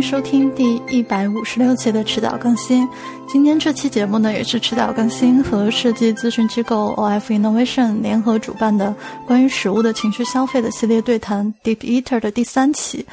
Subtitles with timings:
[0.00, 2.88] 收听第一百五十六期的迟早更新。
[3.26, 8.94] 今天这期节目呢，也是迟早更新和设计咨询机构 OF Innovation 联合主办的
[9.26, 13.04] 关于食物的情绪消费的系列对谈 Deep Eater 的第三期。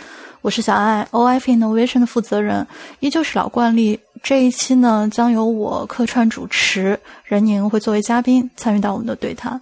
[0.41, 2.65] 我是小爱，OF Innovation 的负责人，
[2.99, 3.99] 依旧是老惯例。
[4.21, 9.59] 这一期呢，将由我客串主持，任宁会作为嘉宾参与到我们的对谈。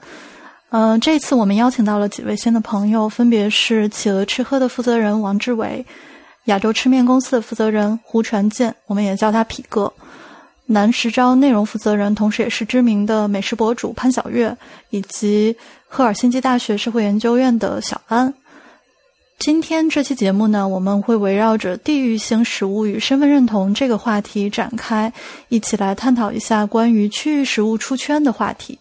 [0.69, 5.85] 嗯，这次我们邀请到了几位新的朋友，分别是企鹅吃喝的负责人王志伟。
[6.45, 9.91] 亚洲吃面公司的负责人胡传健，我们也叫他痞哥；
[10.66, 14.55] 南实招内容负责人，同时也是知名的美食博主潘晓月，
[14.90, 15.55] 以及
[15.88, 18.34] 赫尔辛基大学社会研究院的小安。
[19.38, 25.12] 今天这期节目呢，我们会围绕着地域性食物与身份认同这个话题展开，
[25.49, 28.77] 一起来探讨一下关于区域食物出圈的话题。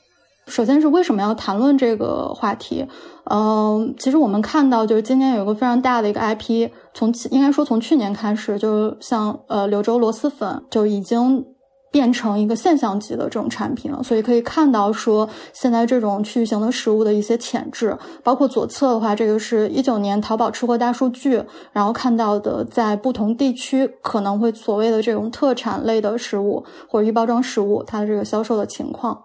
[0.46, 2.84] 首先是为什么要谈论这个话题？
[3.32, 11.45] 嗯，其实我们看到，就是今年有一个非常大的一个 IP，从应该说从去年开始，就像呃柳州螺蛳粉就已经
[11.92, 14.02] 变成一个现象级的这种产品了。
[14.02, 21.40] 所以可以看到说，现在这种区域型的食物的一些潜质，包括左侧的话，这个是一九年淘宝吃货大数据，
[21.72, 29.22] 然后看到的在不同地区可能会所谓的这种特产类的食物或者预包装食物，它的这个销售的情况。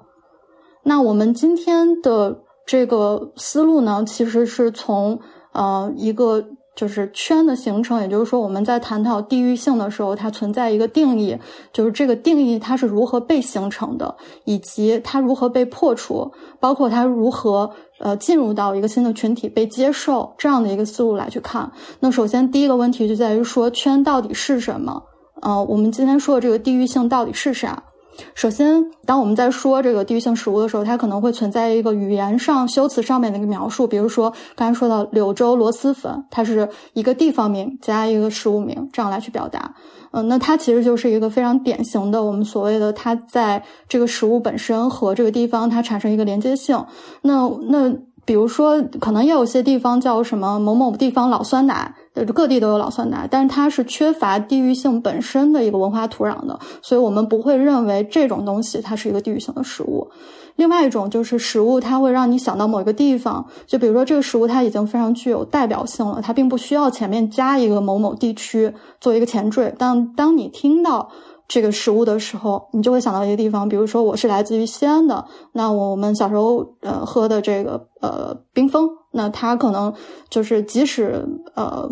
[0.84, 5.20] 那我们今天的这个思路呢，其实是从
[5.54, 6.44] 呃一个
[6.76, 11.38] 就是圈的形成，也就是说我们在探讨地域性的时候，它存在一个定义，
[11.72, 21.72] 就是这个定义它是如何被形成的，以及它如何被破除，包括它如何呃进入到一个新的群体被接受这样的一个思路来去看。
[22.02, 25.02] 那首先第一个问题就在于说圈到底是什么？
[25.42, 27.82] 呃，我们今天说的这个地域性到底是啥？
[28.34, 33.86] 首先，当我们在说这个地域性食物的时候，它可能会存在一个语言上、修辞上面的一个描述。
[33.88, 39.74] 比如说，刚才说到柳州螺蛳粉，它是一个地方名加一个食物名，这样来去表达。
[40.12, 46.86] 嗯，那它其实就是一个非常典型的我们所谓的它在这个食物本身和这个地方它产生一个连接性。
[47.22, 47.94] 那那
[48.24, 51.94] 比如说，可能也有些地方叫什么某某地方老酸奶。
[52.24, 60.08] 各地都有老酸奶，但是它是缺乏地域性本身的一个文化土壤的，所以我们不会认为这种东西它是一个地域性的食物。
[60.56, 69.76] 另外一种就是食物，它会让你想到某一个地方，就比如说这个食物它已经非常具有代表性了，它并不需要前面加一个某某地区做一个前缀。
[69.78, 71.10] 当当你听到
[71.50, 79.92] 这个食物的时候，你就会想到一个地方，比如说我是来自于西安的，那我们小时候呃喝的这个呃冰峰，那它可能
[80.30, 81.90] 就是即使呃。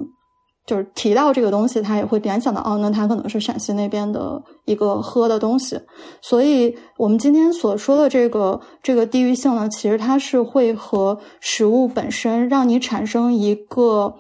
[0.66, 5.78] 就是提到这个东西，他也会联想到哦，那它可能是陕西那边的一个喝的东西。
[6.22, 14.16] 所以，我们今天所说的这个这个地域性呢，其实它是会和食物本身让你产生一个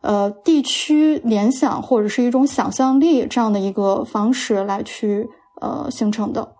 [0.00, 5.28] 呃地区联想或者是一种想象力这样的一个方式来去
[5.60, 6.54] 呃形成的。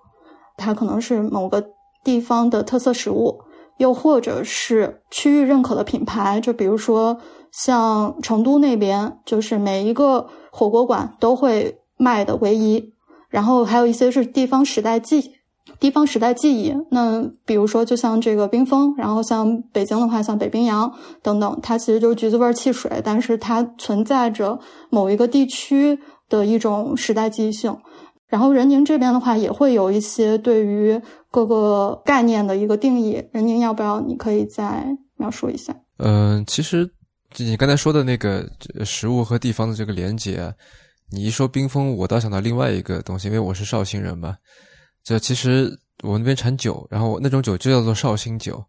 [0.59, 1.65] 它可能是某个
[2.05, 3.39] 地方的特色食物，
[3.79, 7.19] 又或者是区域认可的品牌，就比如说。
[7.55, 12.95] 像成都那边，就是每一个火锅馆都会卖的唯一，
[13.29, 15.33] 然后还有一些是地方时代记、
[15.79, 16.75] 地方时代记忆。
[16.91, 20.91] 那比如说，就像这个冰峰，然后像北京的话，像北冰洋
[21.21, 24.59] 等等，它其实就是橘子味汽水，但是它存在着
[24.89, 25.99] 某一个地区
[26.31, 27.77] 的一种时代记忆性。
[28.29, 30.99] 然后任宁这边的话，也会有一些对于
[31.33, 33.21] 各个概念的一个定义。
[33.33, 35.75] 任宁，要不要你可以再描述一下？
[35.97, 36.89] 嗯，其实。
[37.39, 38.47] 你刚才说的那个
[38.85, 40.55] 食物和地方的这个连接，
[41.09, 44.37] 你一说冰封，我倒想到另外一个东西，因为我是绍兴人嘛。
[45.03, 48.63] 这其实我那边产酒，然后那种酒就叫做绍兴酒，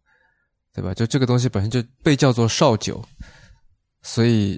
[0.74, 0.94] 对吧？
[0.94, 3.04] 就这个东西本身就被叫做绍酒，
[4.02, 4.58] 所以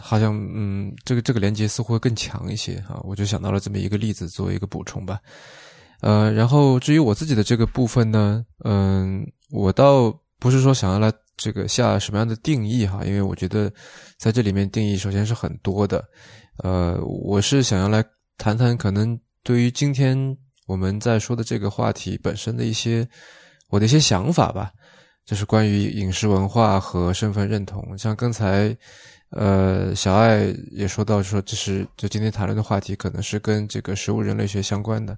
[0.00, 2.98] 好像嗯，这个这个连接似乎会更强一些啊。
[3.04, 5.20] 我就想到了这么一个例子作为一个补充吧。
[6.00, 11.12] 呃，然后至于我自己的这个部分呢，嗯，我倒不是说想要来。
[11.38, 13.04] 这个下什么样的定义哈？
[13.04, 13.70] 因为我觉得
[14.16, 16.02] 在这里面定义首先是很多的，
[16.64, 18.02] 呃，我是想要来
[18.38, 20.16] 谈谈可能对于今天
[20.66, 23.06] 我们在说的这个话题本身的一些
[23.68, 24.72] 我的一些想法吧，
[25.26, 27.98] 就是关于饮食文化和身份认同。
[27.98, 28.74] 像刚才
[29.28, 35.14] 呃小爱也说到说，这是就今天谈论的话题可能是跟这个食物人类学相关的。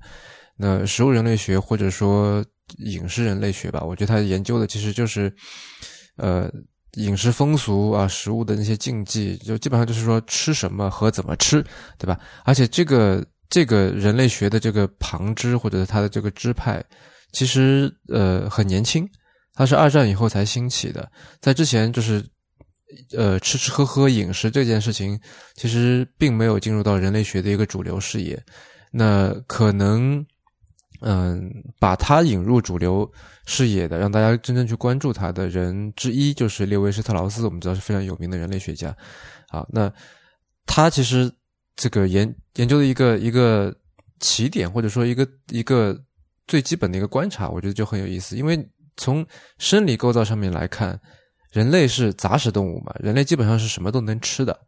[0.58, 2.44] 那食物人类学或者说
[2.78, 5.32] 饮食人类学吧，我觉得他研究的其实就是。
[6.20, 6.50] 呃，
[6.94, 11.64] 饮食风俗啊，食物的那些禁忌，就基本上就是说吃什么和怎么吃，
[11.96, 12.18] 对吧？
[12.44, 16.84] 而且这个这个人类学的这个旁支或者它的这个支派，
[17.30, 19.08] 其实呃很年轻，
[19.54, 21.08] 它是二战以后才兴起的，
[21.40, 22.20] 在之前就是
[23.16, 25.16] 呃，吃吃喝喝饮食这件事情，
[25.54, 28.42] 其实并没有进入到人类学的一个主流视野。
[28.90, 30.26] 那可能，
[31.00, 33.10] 嗯，把他引入主流
[33.46, 37.44] 视野的，让大家真正去关注他的人之一，就是列维施特劳斯。
[37.44, 38.96] 我们知道是非常有名的人类学家。
[39.48, 39.92] 好，那
[40.66, 41.30] 他其实
[41.76, 43.74] 这个研研究的一个一个
[44.20, 45.98] 起点，或者说一个一个
[46.46, 48.36] 最基本的一个观察，我觉得就很有意思。
[48.36, 49.26] 因为从
[49.58, 51.00] 生理构造上面来看。
[51.50, 52.94] 人类是杂食动物嘛？
[53.00, 54.60] 人类基本上是什么都能吃的，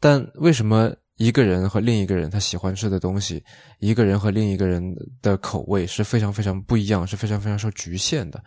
[0.00, 3.42] 但为什么一个人和另一个人他喜欢吃的东西，
[3.78, 4.82] 一个人和另一个人
[5.20, 8.42] 的口味是非常非常不一样，是非常非常受局限的？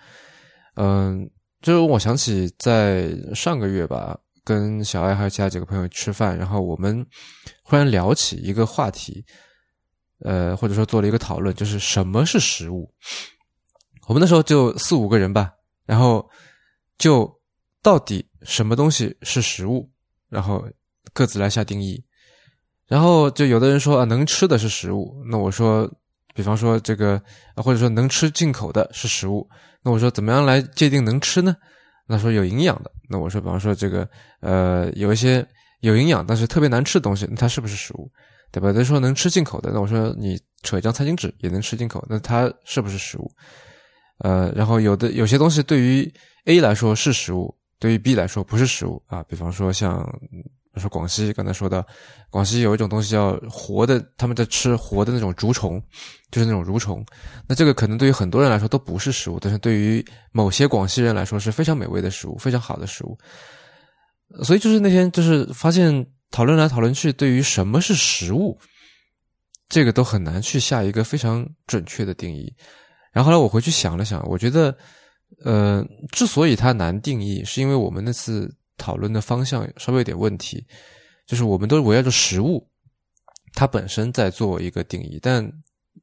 [0.75, 1.29] 嗯，
[1.61, 7.05] 就是我想起在上个月吧，跟小爱还有其他几个朋友吃饭，然后我们
[7.63, 9.25] 忽然聊起一个话题，
[10.23, 12.91] 呃，或者说做了一个讨论，就是什么是食物？
[14.07, 15.51] 我们那时候就四五个人吧，
[15.85, 16.29] 然后
[16.97, 17.37] 就。
[17.81, 19.89] 到底什么东西是食物？
[20.27, 20.61] 然后
[21.13, 22.03] 各自来下定义。
[22.89, 25.15] 然后就有的人说啊，能吃的是食物。
[25.29, 25.89] 那我说，
[26.33, 27.21] 比方说这个
[27.53, 29.47] 啊，或者说能吃进口的是食物。
[29.83, 31.55] 那我说怎么样来界定能吃呢？
[32.07, 32.91] 那说有营养的。
[33.07, 34.09] 那我说，比方说这个，
[34.41, 35.47] 呃，有一些
[35.81, 38.11] 有营养但是特别难吃的东西，那它是不是食物？
[38.51, 38.73] 对吧？
[38.73, 39.71] 他说能吃进口的。
[39.71, 43.31] 那我说你扯一张餐巾纸也能吃进口，那它是不是食物？
[44.17, 46.11] 呃，然后有的有些东西对于
[46.45, 47.55] A 来说是食物。
[47.81, 50.05] 对于 B 来说不是食物啊，比方说像
[50.79, 51.85] 说广西刚才说的，
[52.29, 55.81] 广西有一种东西叫活的，他们在吃活的那种竹虫，
[56.31, 57.05] 就是那种蠕虫。
[57.47, 63.17] 那这个可能对于很多人来说都不是食物，但是对于某些广西人来说是非常美味的食物，非常好的食物。
[64.43, 68.57] 所以就是那天就是发现讨论来讨论去，对于什么是食物，
[69.67, 72.53] 这个都很难去下一个非常准确的定义。
[73.11, 74.75] 然后后来我回去想了想，我觉得。
[75.45, 80.65] 呃，之所以它难定义，是因为我们那次讨论的方向稍微有点问题，
[81.27, 82.67] 就是我们都围绕着食物，
[83.53, 85.47] 它本身在做一个定义，但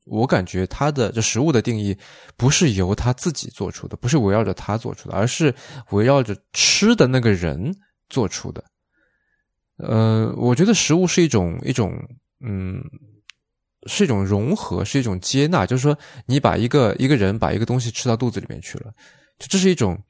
[0.04, 1.96] 我感觉它的这食物的定义
[2.36, 5.52] 不是由他自己做出的，不是围绕着他做出的，而是
[5.90, 7.74] 围绕着吃的那个人
[8.08, 8.62] 做出的。
[9.78, 11.92] 呃，我觉得食物是一种一种，
[12.40, 12.80] 嗯，
[13.86, 15.96] 是一种融合，是一种接纳，就是说
[16.26, 18.92] 你把一个一个人把一个东西吃到肚子里面去了。
[19.38, 20.02] 就这是一种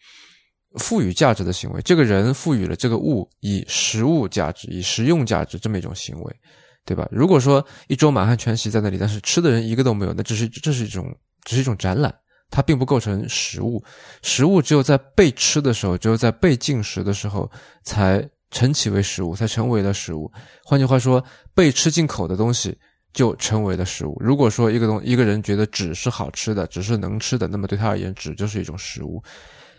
[0.79, 1.81] 赋予价值的行为。
[1.83, 6.37] 这个人赋予了这个物以食物价值、以实用价值这么一种行为，
[6.85, 7.09] 对吧？
[7.11, 11.15] 如果说一桌满汉全席在那里，但是吃的人一个都没有，那只是这是一种
[11.45, 12.15] 只是一种展览，
[12.51, 13.83] 它并不构成食物。
[14.23, 17.51] 食物只有在被吃的时候，只有在被进食的时候，
[17.85, 20.31] 才成其为食物，才成为了食物。
[20.65, 21.25] 换句话说，
[21.55, 22.77] 被吃进口的东西。
[23.13, 24.15] 就成为了食物。
[24.21, 29.23] 如果说一个东一个人觉得纸是好吃的，纸是能吃的，那么对他而言，纸就是一种食物。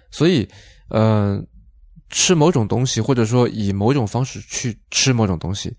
[0.10, 0.50] 所以，
[0.90, 1.42] 呃，
[2.10, 5.76] 吃某种东西，或者说以某种方式去吃某种东西，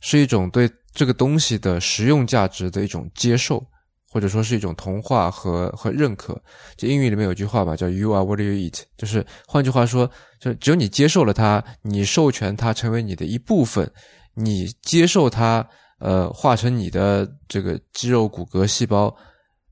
[0.00, 3.64] 是一种对这个东西的实用价值的一种接受，
[4.08, 6.40] 或者说是一种同化和和认可。
[6.76, 10.10] 就英语里面有句话嘛，叫 “You are what you eat”，就是换句话说，
[10.40, 13.90] 就只有你接受了它，你授权它成为你的一部分，
[14.34, 15.66] 你接受它。
[16.02, 19.14] 呃，化成你的这个肌肉、骨骼、细胞，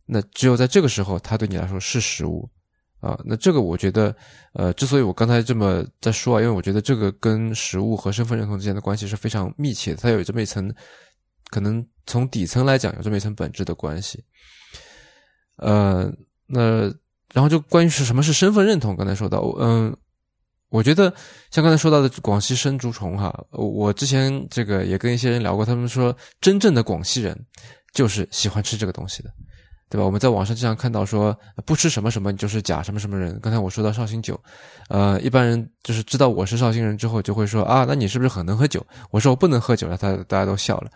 [0.05, 2.47] 那只有在这个时候，它对你来说是食物
[3.01, 3.19] 啊。
[3.25, 4.15] 那这个我觉得，
[4.53, 10.73] 呃，之所以我刚才这么在说啊，因为我觉得这个跟食物和身份认同之间的关系是非常密切的，它有这么一层，
[11.51, 14.25] 可能从底层来讲有这么一层本质的关系。
[15.57, 16.11] 呃，
[16.47, 16.83] 那
[17.33, 19.97] 然后就关于是什么是身份认同，刚才说到，嗯。
[20.71, 21.11] 我觉得
[21.51, 27.35] 像刚才说到的广西生竹虫哈，我之前这个也跟一些人聊过，他们说真正的广西人
[27.95, 29.31] 就是喜欢吃这个东西的，
[29.89, 30.05] 对吧？
[30.05, 33.39] 我们在网上经常看到说不吃什么什么你就是假什么什么人。
[33.41, 34.41] 刚才我说到绍兴酒，
[34.89, 38.87] 呃，一般人就是知道我是绍兴人之后就会说啊，那你是不是很能喝酒？
[39.11, 40.91] 我说我不能喝酒了，他大家都笑了。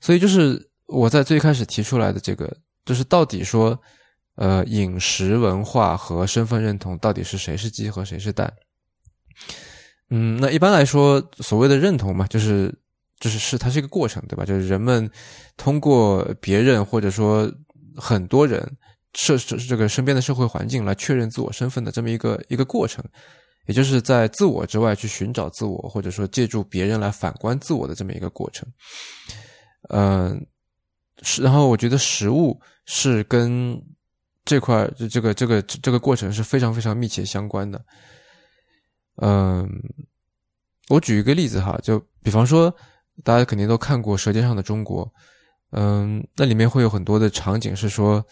[0.00, 2.54] 所以就是我在最开始提出来的这个，
[2.84, 3.78] 就是到底说。
[4.36, 8.52] 呃，饮食文化和身份认同到底是谁是鸡和谁是蛋？
[10.10, 12.74] 嗯，那一般来说，所谓的认同嘛，就是
[13.20, 14.44] 就是是它是一个过程，对吧？
[14.44, 15.10] 就是人们
[15.56, 17.50] 通过别人或者说
[17.96, 18.60] 很多人
[19.14, 23.04] 社这这个身边的社会环境来确认自我身份的这么一个一个过程，
[23.66, 28.68] 也就是在自我之外去寻找自我，或者说借助别人来反观自我的这么一个过程。
[29.90, 30.46] 嗯，
[31.22, 33.82] 是，然后我觉得食物是跟。
[34.46, 37.82] 这块这这个这个这个过程是非常非常密切相关的。
[39.22, 39.66] 嗯，
[40.90, 42.70] 我举一个例子哈，就比方说，
[43.22, 45.04] 大家肯定都看过《舌尖上的中国》，
[45.70, 48.24] 嗯，那里面会有很多的场景是说，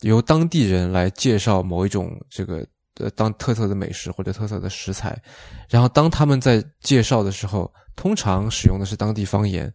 [0.00, 2.66] 由当地人来介绍某一种这个
[3.00, 5.20] 呃当特色的美食或者特色的食材，
[5.68, 9.72] 然后当他们在介绍的时候，通常使用的是当地方言。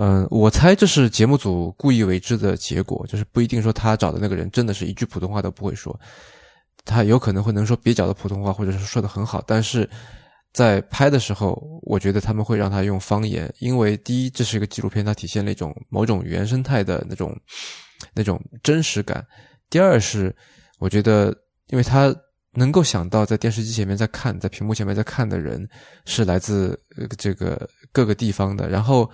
[0.00, 5.98] 嗯，我猜这是节目组故意为之的结果，就是不一定说他找的那个人真的是一句普通话都不会说，
[6.84, 9.90] 他有可能会能说蹩脚的普通话，或者是说的很好，但是
[10.52, 17.36] 在拍的时候，我觉得他们会让他用方言，因为第一，这是一个纪录片，它体现了一种某种原生态的那种
[18.14, 19.22] 那种真实感；
[19.70, 20.34] 第二是，
[20.78, 21.34] 我觉得，
[21.68, 22.14] 因为他
[22.52, 25.68] 能够想到在电视机前面在看，在屏幕前面在看的人
[26.04, 26.78] 是来自
[27.16, 29.10] 这个各个地方的，然后。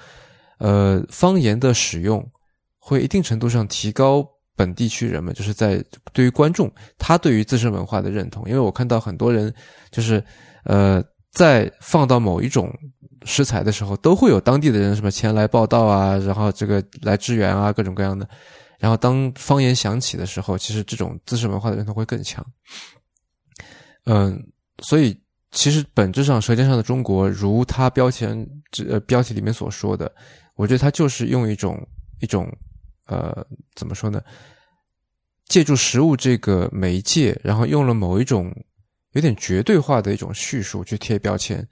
[0.59, 2.25] 呃，方言的使用
[2.79, 4.25] 会一定程度上提高
[4.55, 8.49] 本地区人们，就是在对于观众他对于自身文化的认同。
[8.49, 9.53] 因为我看到很多人
[9.91, 10.25] 就是
[10.65, 11.03] 呃，
[11.35, 12.73] 在放到某一种
[13.25, 18.29] 食材的时候，都会有当地的人什么前来报道啊，然后这个来支援啊，各种各样的。
[18.79, 22.45] 然后当方言响起的时候，其实这种自身文化的认同会更强。
[24.05, 24.41] 嗯，
[24.81, 25.19] 所以
[25.51, 28.47] 其实本质上，《舌尖上的中国》如它标签
[28.89, 30.13] 呃标题里面所说的。
[30.55, 31.85] 我觉得他就是用一种
[32.21, 32.47] 一种
[33.07, 34.23] 呃怎么说呢？
[35.49, 38.55] 借助食物这个媒介，然后用了某一种
[39.15, 41.67] 有点绝对化的一种叙述去贴标签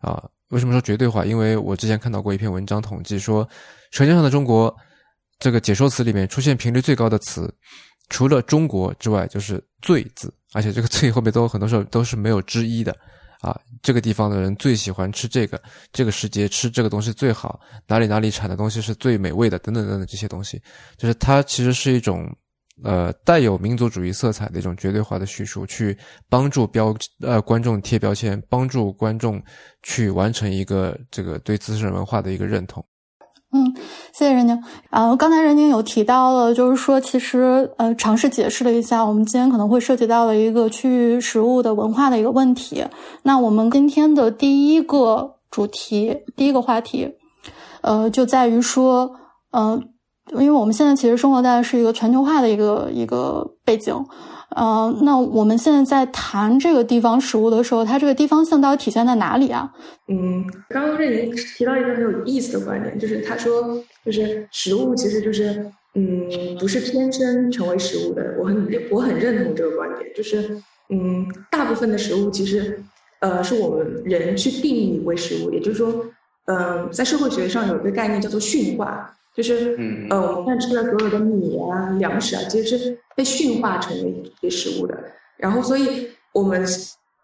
[0.00, 0.22] 啊。
[0.50, 1.24] 为什么说绝对化？
[1.24, 3.44] 因为我之前看到过一篇文章统计说，
[3.90, 4.70] 《舌尖上的中国》
[5.38, 7.52] 这个解说词里面出现频率最高的词，
[8.10, 12.96] 除了中国之外，就是“最”字，而且这个“最”后面都很多时候 都是没有之一的。
[13.42, 15.62] 啊，这个地方的人最喜欢吃这个，
[15.92, 20.60] 这个时节吃这个东西最好，哪里哪里产的东西是最美味的，等等等等这些东西，
[20.96, 22.34] 就是它其实是一种
[22.84, 25.96] 呃带有民族主义色彩的一种绝对化的叙述，去
[26.28, 29.42] 帮助标呃观众贴标签，帮助观众
[29.82, 32.84] 去完成一个这个对自身文化的一个认同。
[33.52, 33.72] 嗯，
[34.12, 34.60] 谢谢任宁。
[34.90, 42.84] 然后刚才任宁有提到了，就是说其实呃尝试解释了一下，我们今天可能会涉及到了一个区域食物的文化的一个问题。
[43.22, 47.08] 那我们今天的第一个主题，第一个话题，
[47.82, 49.10] 呃，就在于说，
[49.52, 49.90] 嗯，
[50.32, 53.94] 因为我们现在其实生活在是一个全球化的一个一个背景。
[54.50, 59.70] 呃，那我们现在在谈这个地方食物的时候，它这个地方性到底体现在哪里啊？
[60.08, 66.28] 嗯，刚刚瑞宁提到一个很有意思的观点，就是他说，就是食物其实就是，嗯，
[66.58, 68.34] 不是天生成为食物的。
[68.38, 70.56] 我很我很认同这个观点，就是，
[70.90, 72.80] 嗯，大部分的食物其实，
[73.20, 75.92] 呃，是我们人去定义为食物，也就是说，
[76.46, 79.12] 嗯，在社会学上有一个概念叫做驯化。
[79.36, 79.76] 就是，
[80.08, 84.96] 呃，我们现在吃的所有的米啊、粮食啊，其实是被驯化成为一些食物的。
[85.36, 86.64] 然后，所以我们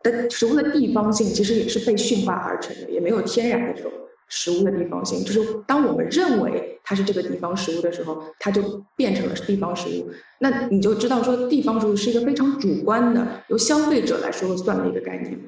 [0.03, 3.91] 的食物的地方性其实也是被驯化而成的，也没有天然的这种
[4.29, 5.25] 食物的地方性。
[5.25, 10.11] 就是当我们认为它是这个地方食物的时候，它就变成了地方食物。
[10.39, 15.39] 那你就知道说，地方食物是一个非常主观的，由消费者来说了算的一个概念。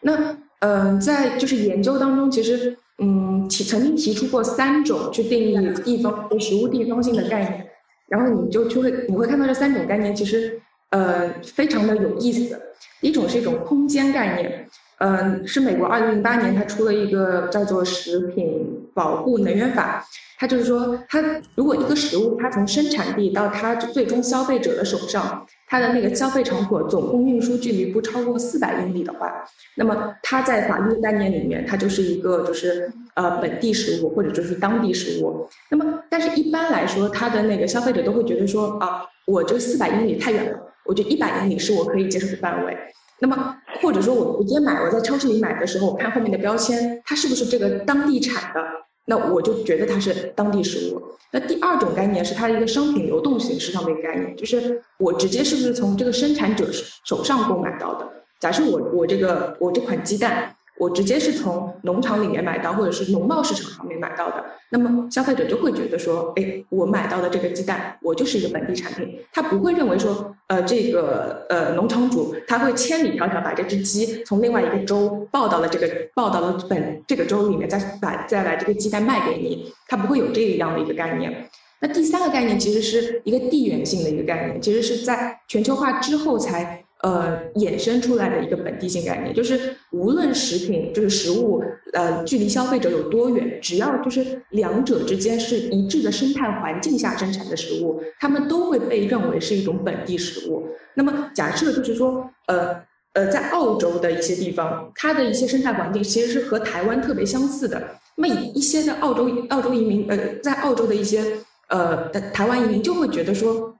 [0.00, 2.78] 那，嗯，在就是研究当中，其实。
[2.98, 7.66] 嗯，提曾经提出过三种去定义地方食物地方性的概念，
[8.08, 10.60] 然后你就就会你会看到这三种概念其实
[10.90, 12.60] 呃非常的有意思。
[13.00, 14.66] 一种是一种空间概念，
[14.98, 20.06] 嗯，是美国二零零八年它出了一个叫做《食品保护能源法》，
[20.38, 21.22] 它就是说它
[21.54, 25.46] 如果一个食物它从生产地到它最终消费者的手上。
[25.74, 29.44] 它的那个消费场所总共运输距离不超过四百英里的话，
[29.76, 35.48] 那么它在法律概念里面，它就是一个就是呃本地食物或者就是当地食物。
[35.72, 42.76] 那么，但是一般来说，它的那个消费者都会觉得说啊，我这四百英里太远了，我觉得一百英里是我可以接受的范围。
[43.18, 48.60] 那么，或者说我直接买，我在超市里买的时候，我看后面的标签，它是不是这个当地产的？
[49.06, 51.02] 那我就觉得它是当地食物。
[51.32, 56.66] 那第二种概念是它的一个商品流动形式上的一个概念，就是我直接是不是从这个生产者
[57.04, 58.08] 手上购买到的？
[58.40, 60.56] 假设我我这个我这款鸡蛋。
[60.76, 81.48] 我直接是从农场里面买到，或者是农贸市场上面买到的，那么消费者就会觉得说，哎，我买到的这个鸡蛋，我就是一个本地产品，他不会认为说，呃，这个呃农场主他会千里迢迢把这只鸡从另外一个州抱到了这个抱到了本这个州里面，再把再来这个鸡蛋卖给你，他不会有这样的一个概念。
[81.80, 86.83] 那第三个概念其实是一个地缘性的一个概念，其实是在全球化之后才。
[87.04, 100.62] 呃，衍生出来的一个本地性概念，就是无论食品就是食物，呃，距离消费者有多远，只要就是两者之间是一致的生态环境下生产的食物，它们都会被认为是一种本地食物。
[100.94, 102.74] 那么假设就是说，呃
[103.12, 107.82] 呃，在澳洲的一些地方，它的一些生态环境其实是和台湾特别相似的。
[108.16, 111.22] 那么一些的澳洲澳洲移民，呃，在澳洲的一些
[111.68, 113.73] 呃的台湾移民就会觉得说。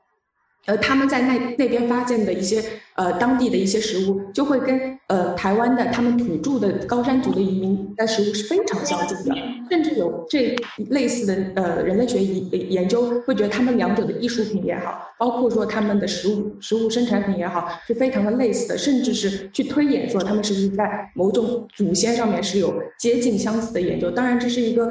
[0.67, 2.63] 呃，他们在那那边发现的一些
[2.95, 9.37] 呃当地的一些食物，就会跟呃台湾的他们土著的高山族的移民的食物是非常相近的，
[9.69, 10.57] 甚至有这
[10.89, 24.11] 类似的呃人类学研研究会觉得他们两者的艺术品也好，包括说他们的食物食物生产品也好，是非常的类似的，甚至是去推演说他们是不是在某种祖先上面是有接近相似的研究。
[24.11, 24.91] 当然，这是一个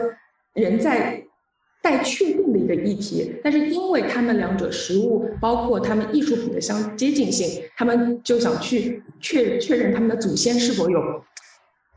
[0.54, 1.24] 人在。
[1.84, 11.22] 待确定的一个议题，但是因为他们两者实物包括他们艺术品的相接近性，他们就想去确确认他们的祖先是否有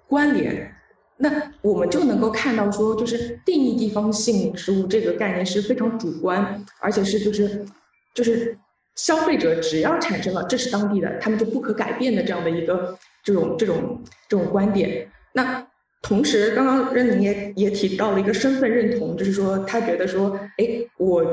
[0.09, 0.75] 关联。
[1.19, 7.65] 那我们就能够看到说，就是定义地方性食物这个概念是非常主观，而且是就是
[8.13, 8.59] 就是
[8.97, 15.09] 消费者只要产生了这是当地的，他们就不可改变的这样的一个这种这种这种观点。
[15.33, 15.66] 那。
[16.07, 20.65] 同时，刚刚任宁也也提到了一个身份认同，就是说他觉得说，哎，
[20.99, 21.25] 我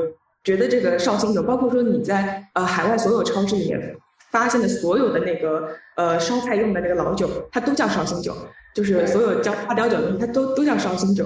[0.44, 3.96] 觉得这个绍兴酒，包括说你在呃海外所有超市里面
[4.32, 8.36] 发现的所有的那个呃烧菜用的那个老酒，它都叫绍兴酒，
[8.74, 11.24] 就是所有叫花雕酒的东西，它都都叫绍兴酒。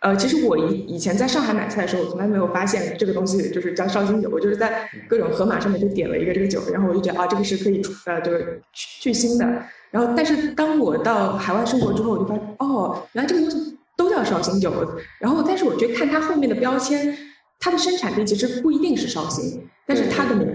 [0.00, 9.46] 呃，其实我以以前在上海买菜的时候，我从来没有发现这个东西就是叫绍兴酒，我就是在各种盒马上面就点了一个这个酒，然后我就觉得啊，这个是可以呃就是去腥的。
[9.92, 14.72] 然后，但是当我到海外生活之后，我就发现哦，原来这个东西都叫绍兴酒。
[15.20, 17.16] 然后，但是我觉得看它后面的标签，
[17.60, 20.48] 它的生产地其实不一定是绍兴，但是它的名，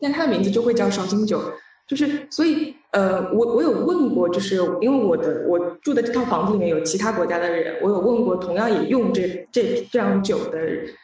[0.00, 1.40] 但它的名字就会叫绍兴酒。
[1.88, 10.58] 就是所以，呃，我我有问过，就是因为我的我住的这套房子里面有其他国家的人，我有问过同样也用这这这样酒的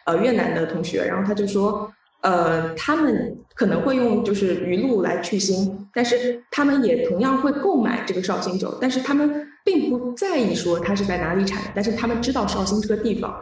[0.06, 1.88] 呃越南的同学，然后他就说，
[2.22, 13.34] 呃，他们可能会用就是鱼露来去腥，但是他们也同样会购买这个绍兴酒，但是他们并不在意说它是在哪里产的，但是他们知道绍兴这个地方，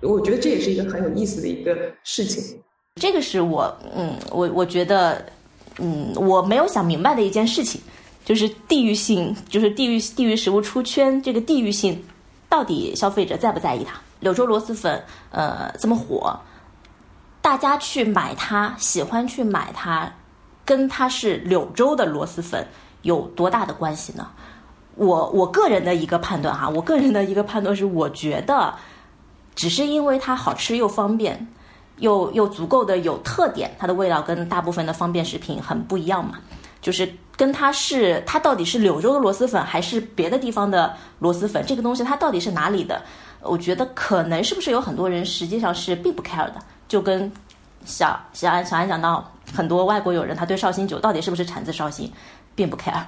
[0.00, 2.58] 我觉得这也是一个很有意思的一个事情。
[3.00, 5.24] 这个是我，嗯，我我觉得。
[5.80, 7.80] 嗯，我没有想明白的一件事情，
[8.24, 12.00] 就是地域性，就是地域地域食物出圈，这个地域性
[12.48, 14.00] 到底消费者在不在意它？
[14.20, 16.38] 柳州螺蛳粉，呃，这么火，
[17.42, 20.08] 大家去买它，喜欢去买它，
[20.64, 22.66] 跟它是柳州的螺蛳粉
[23.02, 24.26] 有多大的关系呢？
[24.94, 28.74] 我我个人的一个判断哈，我个人的一个判断是，我觉得
[29.54, 31.46] 只是因为它好吃又方便。
[31.98, 36.40] 又又足够的有特点，它的味道跟大部分的方便食品很不一样嘛，
[36.82, 43.00] 就是跟它是它到底是柳州的螺蛳粉还是别的地方的螺蛳粉，这个东西它到底是哪里的？
[43.42, 46.56] 我觉得可能是不是有很多人实际上是并不 care 的，
[46.88, 47.30] 就跟
[47.84, 52.10] 小小安小安讲到很多外国友人，他对绍兴酒到底是不是产自绍兴，
[52.54, 53.04] 并不 care。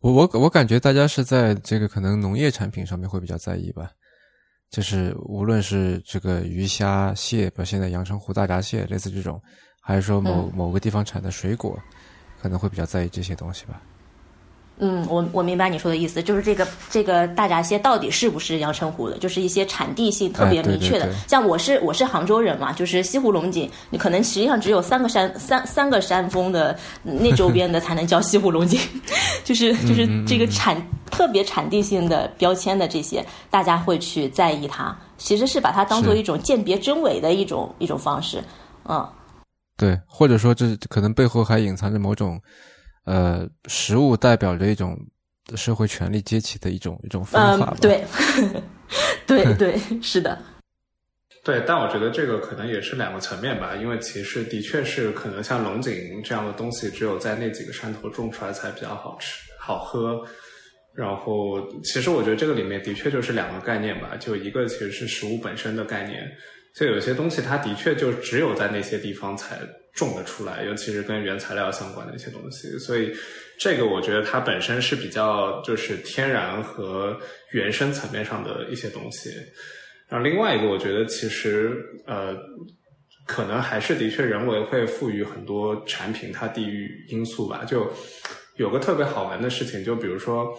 [0.00, 3.90] 我我我感觉大家是在这个可能农业产品上面会比较在意吧。
[4.70, 9.40] 就是无论是这个鱼虾蟹，比如现在阳澄湖大闸蟹，类似这种，
[9.80, 11.76] 还是说某某个地方产的水果，
[12.40, 13.80] 可能会比较在意这些东西吧。
[14.80, 21.12] 嗯，我我明白你说的意思，就是这个这个大闸蟹到底是不是阳澄湖的，就是一些产地性特别明确的。
[21.26, 28.80] 像我是我是杭州人嘛，就是西湖龙井，你可能实际上只有三个山 三三个山峰的那周边的才能叫西湖龙井，
[29.44, 38.40] 就是就是这个产特别产地性的标签的这些，大家会去在意它，其实是把它当做一种鉴别真伪的一种一种方式，
[38.88, 39.04] 嗯，
[39.76, 42.40] 对，或者说这可能背后还隐藏着某种。
[43.08, 44.94] 呃，食物代表着一种
[45.56, 47.76] 社会权力阶级的一种一种方法吧？
[47.80, 48.04] 对，
[49.26, 50.38] 对对，是的。
[51.42, 60.22] 对，但我觉得这个可能也是两个层面吧，因为其实的确是可能像龙井这样的东西，只有在那几个山头种出来才比较好吃、好喝。
[60.94, 66.30] 然后，其实我觉得这个里面的确就是两个概念吧，就一个其实是食物本身的概念，
[66.76, 69.58] 就有些东西它的确就只有在那些地方才。
[69.98, 73.12] 种得出来，尤其是跟原材料相关的一些东西，所以
[73.58, 77.18] 这个我觉得它本身是比较就是天然和
[77.50, 79.30] 原生层面上的一些东西。
[80.08, 82.36] 然后另外一个，我觉得其实呃，
[83.26, 87.64] 可能还是的确人为会赋予很多产品它地域因素吧。
[87.66, 87.92] 就
[88.56, 90.56] 有个特别好玩的事情，就比如说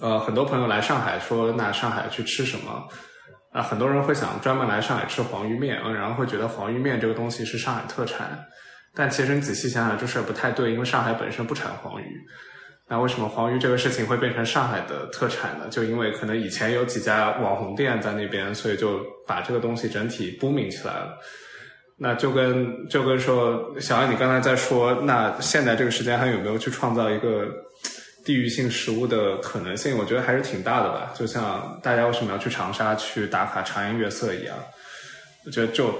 [0.00, 2.88] 呃，很多朋友来上海说，那上海去吃什么？
[3.56, 8.38] 啊，很多人会想专门来上海吃黄鱼面，嗯，然后会觉得黄鱼面这个东西是上海特产，
[8.94, 12.20] 但其实你仔细想想，这事儿不太对，因为上海本身不产黄鱼。
[12.86, 15.66] 那为什么黄鱼这个事情会变成上海的特产呢？
[15.70, 21.18] 就因为可能以前有几家网红店在那边，所以就把这个东西整体 booming 起来了。
[21.98, 27.48] 那就跟就跟说，小安，你刚才在说，那现在这个时间还有没有去创造一个？
[28.26, 31.14] 地域性食物的可能性，我觉得还是挺大的吧。
[31.16, 34.58] 就像大家为什么要去长沙去打卡茶颜悦色一样，
[35.44, 35.96] 我觉得就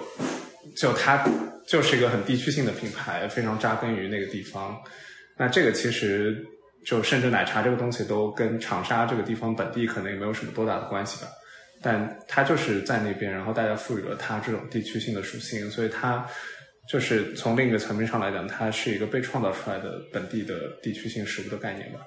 [0.76, 1.24] 就它
[1.68, 4.76] 就是一个很地区性的品牌，非常扎根于那个地方。
[5.38, 6.44] 那这个其实
[6.84, 11.28] 就甚至奶茶这个东西都跟长沙这个地方本地可能也没有什么多大的关系吧。
[11.80, 16.26] 但它就是在那边，然后大家赋予了它这种地区性的属性，所以它
[16.88, 22.00] 就是从另一个层面上来讲，它是一个被创造出来的本地的地区性食物的概念吧。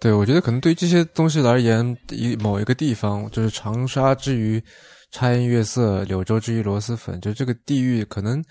[0.00, 4.62] 对，我觉得可能对于这些东西而言，一某一个地方，就是长沙之于
[5.10, 8.44] 茶颜悦色，柳州之于螺蛳粉，就这个地域，可能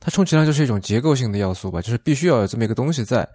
[0.00, 3.28] 它充其量就是一种结构性的要素吧，就是必须要有这么一个东西在，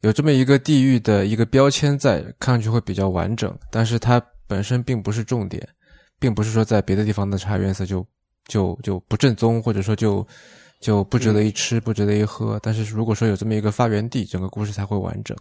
[0.00, 4.20] 有这么一个地域的一个标签在，看上去会比较完整，但是它。
[4.50, 5.64] 本身并不是重点，
[6.18, 8.04] 并不是说在别的地方的茶颜悦色就
[8.48, 10.26] 就就不正宗，或者说就
[10.80, 12.58] 就不值得一吃，不值得一喝。
[12.62, 15.36] 但是如果说有这么一个发源地，整个故事才会完整。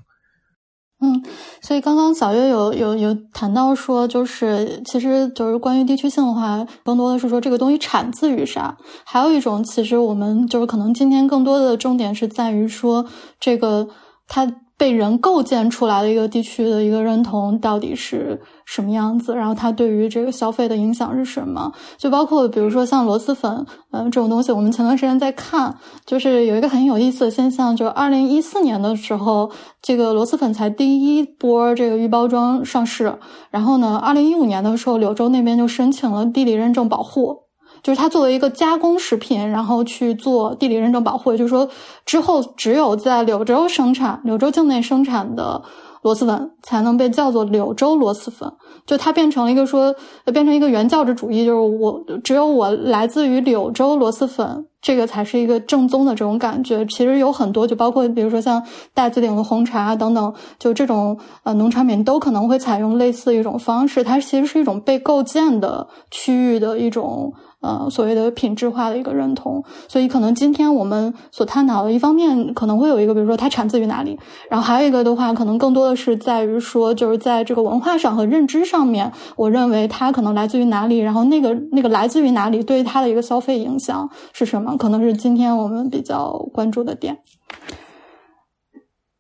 [1.02, 1.24] 嗯，
[1.62, 8.78] 所以刚刚小月有有有谈到说，就是其实就是关于地区性的话，更多的是说这个东西产自于啥。
[9.06, 13.06] 还有一种，其实我们就是可能今天更多的重点是在于说
[13.40, 13.88] 这个
[14.28, 14.46] 它。
[14.80, 19.36] 被人构建出来的一个地区的一个认同到底是什么样子？
[19.36, 21.70] 然后它对于这个消费的影响是什么？
[21.98, 33.14] 就包括比如说像螺蛳粉，嗯，这种东西，我们前段时间在看，就是有一个很有意思的现象，就二零一四年的时候，这个螺蛳粉才第一波这个预包装上市，
[33.52, 37.49] 然后呢，二零一五年的时候，柳州那边就申请了地理认证保护。
[37.82, 41.68] 就是它作为一个加工食品，然后去做地理认证保护，就是说
[42.06, 45.62] 之后只有在柳州生产、柳州境内生产的
[46.02, 48.52] 螺蛳粉才能被叫做柳州螺蛳粉。
[48.86, 49.94] 就它变成了一个说，
[50.34, 56.84] 变成一个原教旨主义，就是我只有我来自于柳州螺蛳粉，这个才是一个正宗的这种感觉。
[56.88, 58.64] 其实有很多，就包括比如说像
[58.96, 67.32] 大字顶的红茶等等，就这种呃农产品都可能会采用类似一种方式，它其实是一种被构建的区域的一种。
[67.62, 74.18] 呃，所谓的品质化的一个认同，所以可能今天我们所探讨的一方面可能会有一个，比如说它产自于哪里，
[74.50, 87.20] 然后还有一个的话，可能更多的是在于说，就是在这个文化上和认知上面，我认为它可能来自于哪里，然后那个那个来自于哪里，对它的一个消费影响是什么，可能是今天我们比较关注的点。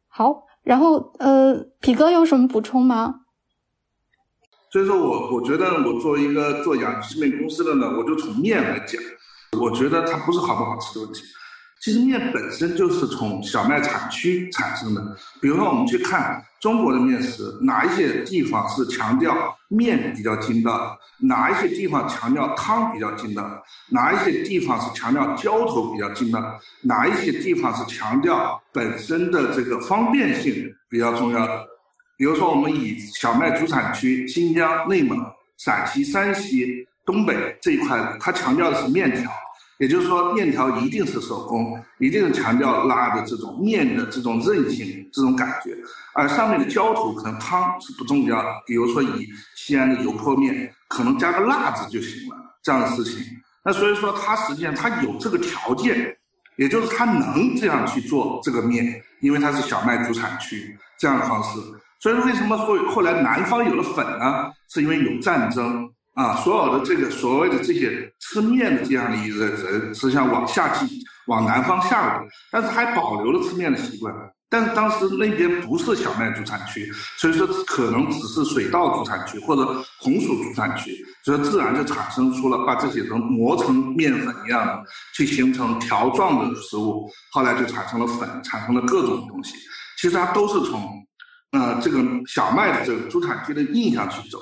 [0.08, 3.15] 好，然后呃，皮哥有什么补充吗？
[4.72, 9.02] 所以说我我觉得我作为一个做养鸡面公司的呢，我就从面来讲，
[9.60, 11.24] 我觉得它不是好不好吃的问题。
[11.82, 15.02] 其实面本身就是从小麦产区产生的。
[15.42, 30.54] 比如说我们去看中国的面食，哪一些地方是强调面比较筋道，哪一些地方强调汤比较筋道，哪一些地方是强调浇头比较筋道，哪一些地方是强调本身的这个方便性
[30.90, 31.66] 比较重要的。
[32.20, 35.18] 比如说，我们以小麦主产区新疆、内蒙、
[35.58, 39.32] 陕西、山西、东北这一块，它强调的是面条，
[39.78, 45.74] 也就是说，面条一定是手工，一定是强调拉的这种面的这种韧性、这种感觉，
[46.14, 48.50] 而上面的浇头可能汤是不重要的。
[48.68, 53.24] 比如说，以西安的油泼面，可能加个辣子就行了，这样的事情。
[53.64, 56.18] 那所以说，它实际上它有这个条件，
[56.58, 61.62] 也就是它能这样去做这个面，因为它是小麦主产区这样的方式。
[62.00, 64.50] 所以，为什么会后来南方有了粉呢？
[64.72, 70.86] 是因为有战争啊，所有的这个所谓的这些吃面的这样的一个人，实际上往下去
[71.28, 74.14] 往南方下来，但是还保留了吃面的习惯。
[74.52, 79.66] 但是当时那边不是小麦主产区，所以说可能只是水稻主产区或者
[80.00, 84.84] 红薯主产区，所以自然就产生出了把这些人磨成面粉一样的，
[85.14, 89.54] 去形成条状的食物，后来就产生了粉，产生了各种东西。
[90.02, 90.82] 其实它都是从。
[91.52, 94.38] 呃，这个小麦的这个主产区的印象去走，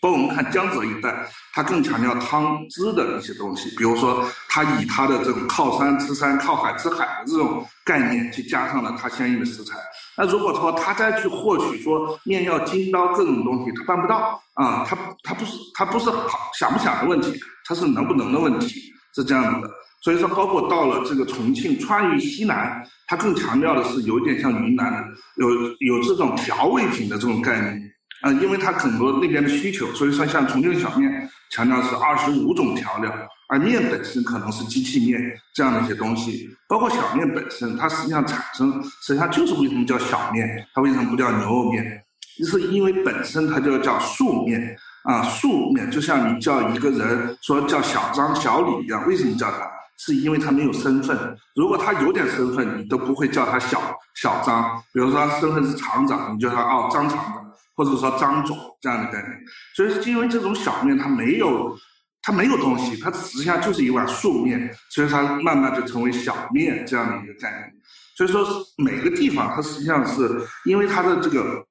[0.00, 9.76] 包括我们看江浙一带，它更强调汤汁的一些东西，比如说它以它的这种靠山吃山、靠海吃海的这种概念，去加上了它相应的食材。
[10.16, 19.72] 那如果说他再去获取说面要筋道各种东西，他办不到啊，他他不是他不是好想不想的问题，他是能不能的问题，是这样子的。
[20.00, 25.04] 所以说，包括到了这个重庆川渝西南，它更强调的是有点像云南的，
[25.36, 25.48] 有
[25.80, 27.82] 有这种调味品的这种概念。
[28.20, 33.12] 啊，因为它很多那边的需求，所以说像重庆小面强调是二十五种调料，
[33.48, 35.20] 而面本身可能是机器面
[35.54, 42.02] 这样的一些东西，包括小面本身，它实际上产生实际上就是为什么叫小面，它为什么不叫牛肉面，
[42.44, 49.70] 是因为本身它就叫素面啊，素面就像你叫一个人说叫小张小李一样，为什么叫他？
[49.98, 53.82] 是因为他没有身份，如果他有点身份，你都不会叫他小
[54.14, 54.80] 小张。
[54.92, 59.34] 比如说他身份是厂长，你叫他哦张厂长，或者说张总这样的概念。
[59.74, 61.76] 所以是因为这种小面，它没有
[62.22, 67.72] 它没有东西，它实际上就是一碗素面，所以它慢慢就成为小面这样的一个概念。
[68.16, 71.64] 所以说每个地方它实际上是因为它的这个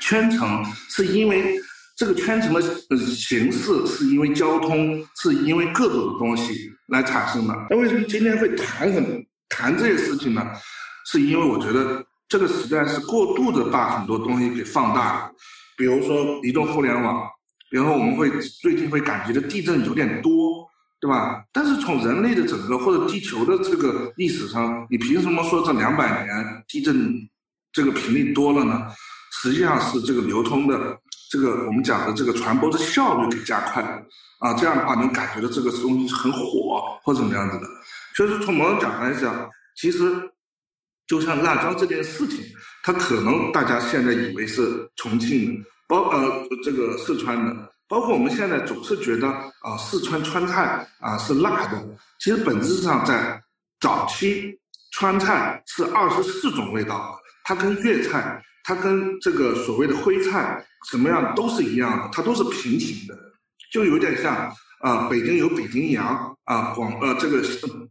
[0.00, 1.56] 圈层，是因为
[2.00, 2.62] 这个圈层的
[2.96, 7.54] 形式，是因为交通，是因为各种的东西来产生的。
[7.68, 10.42] 那为什么今天会谈很谈这些事情呢？
[11.04, 15.30] 是因为我觉得这个时代是过度的把很多东西给放大了，
[15.76, 17.28] 比如说移动互联网。
[17.68, 18.30] 然后我们会
[18.62, 20.66] 最近会感觉的地震有点多，
[21.02, 21.44] 对吧？
[21.52, 27.12] 但是从人类的整个或者地球的这个历史上，你凭什么说这两百年地震
[27.70, 28.86] 这个频率多了呢？
[29.42, 30.98] 实际上是这个流通的
[31.30, 34.02] 这个我们讲的这个传播的效率给加快了
[34.40, 37.66] 啊，这样的话能感觉到这个东西很火或怎么样子的。
[38.16, 39.98] 所以说从某种角度来讲，其实
[41.06, 42.44] 就像辣椒这件事情，
[42.82, 45.70] 它可能大家现在以为是重庆的。
[45.86, 51.84] 包呃这个四川的，包括我们现在总是觉得啊四川川菜啊是辣的，
[52.20, 53.42] 其实本质上在
[53.80, 54.56] 早期
[54.92, 63.18] 川菜是二十四种味道，它跟粤菜，它跟这个所谓的徽菜什么样都是一样的，它都是平行的，
[63.72, 67.42] 就有点像啊北京有北京羊啊广呃这个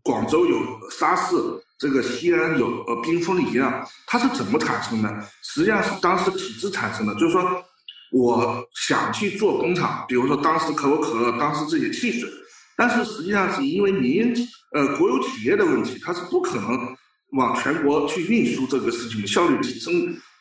[0.02, 0.58] 广州有
[0.90, 1.36] 沙市，
[1.78, 5.28] 这个西安有呃冰峰一样，它是怎么产生的？
[5.44, 7.64] 实际上是当时体制产生的，就是说。
[8.12, 12.28] 我想去做工厂，比如说当时可口可乐，当时这些汽水，
[12.76, 14.34] 但是实际上是因为民营
[14.74, 16.98] 呃国有企业的问题，它是不可能
[17.34, 19.94] 往全国去运输这个事情的效率提升，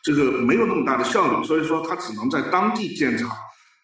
[0.03, 3.31] 这个没有那么大的效率，所以说它只能在当地建厂，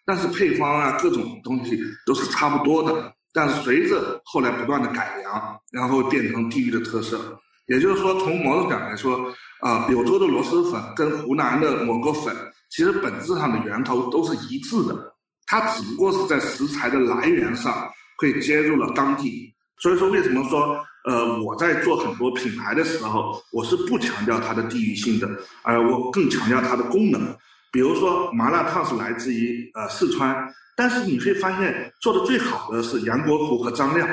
[0.07, 12.35] 但是配方啊各种东西都是差不多的，但是随着后来不断的改良，然后变成地域的特色，也就是说从某种讲来说，啊柳州的螺蛳粉跟湖南的某个粉。
[12.71, 15.15] 其实本质上的源头都是一致的，
[15.47, 19.55] 它只不过是在食材的来源上会接入了当地。
[19.79, 25.29] 所以说，为什么说呃我在做很多品牌的时候，我是不强调它的地域性的，
[25.63, 27.37] 而我更强调它的功能。
[27.71, 30.35] 比如说麻辣烫是来自于呃四川，
[30.77, 34.09] 但是你会发现做的最好的是杨国福和张亮。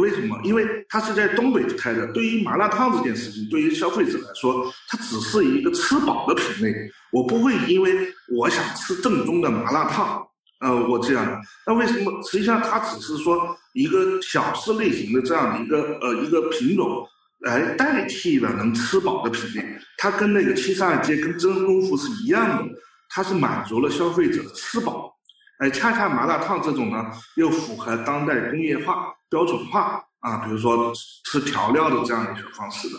[0.00, 0.40] 为什么？
[0.42, 2.06] 因为他是在东北开的。
[2.12, 6.74] 对于麻辣烫这件事情，对于消费者来说，它只是一个吃饱的品类。
[7.12, 10.26] 我不会因为我想吃正宗的麻辣烫，
[10.62, 11.40] 呃，我这样的。
[11.66, 12.22] 那为什么？
[12.22, 17.04] 实际上，它只是说一个小吃类型的这样的一个呃一个品种，
[17.40, 19.76] 来代替了能吃饱的品类。
[19.98, 22.74] 它跟那个七十二街跟真功夫是一样的，
[23.08, 25.12] 它是满足了消费者的吃饱。
[25.58, 30.92] 哎，恰恰麻辣烫这种呢，又符合当代工业化、标准化啊，比如说
[31.24, 32.94] 吃调料的这样一些方式的。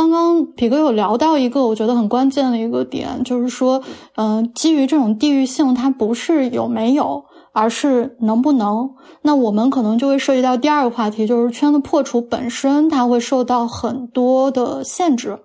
[0.00, 3.82] 刚刚皮哥有聊到一个我觉得很关键的一个点，就是说，
[4.16, 8.88] 嗯，基于这种地域性，它不是有没有，而是能不能。
[9.20, 15.38] 那我们可能就会涉及到第二个话题，就是圈子破除本身，它会受到很多的限制。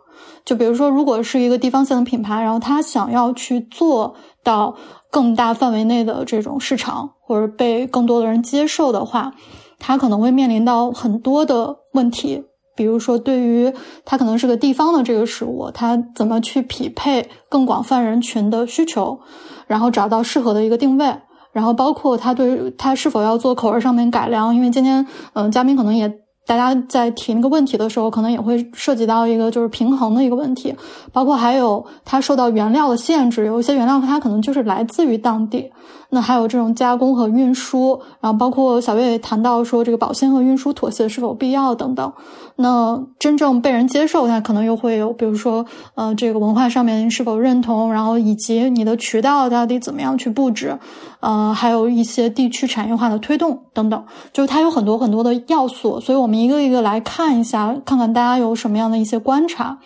[0.46, 4.74] 就比如说，如果是一个地方性的品牌，然后他想要去做到。
[5.12, 9.34] 更大范围内的这种市场，或者被更多的人接受的话，
[9.80, 12.44] 它可能会面临到很多的问题。
[12.76, 13.72] 比如说，对于
[14.04, 19.20] 它可能是个地方的这个食物，它怎么去匹配更广泛人群的需求，
[19.68, 21.16] 然后找到适合的一个定位，
[21.52, 24.56] 然后包括它对它是否要做口味上面改良。
[24.56, 26.12] 因为今天，嗯，嘉宾可能也。
[26.48, 30.72] 大家在提那个问题的时候，可能也会涉及到一个就是平衡的一个问题，
[31.12, 35.72] 包括还有它受到原料的限制，有一些原料它可能就是来自于当地。
[36.15, 42.13] 那还有这种加工和运输，然后包括小月也谈到说这个保鲜和运输妥协是否必要等等。
[42.56, 50.80] 那真正被人接受，它可能又会有，比如说，呃，这个文化上面是否认同，然后以及你的渠道到底怎么样去布置，
[51.19, 54.01] 呃，还有一些地区产业化的推动等等，
[54.32, 55.99] 就是它有很多很多的要素。
[55.99, 59.78] 所以我们一个一个来看一下，看看大家有什么样的一些观察。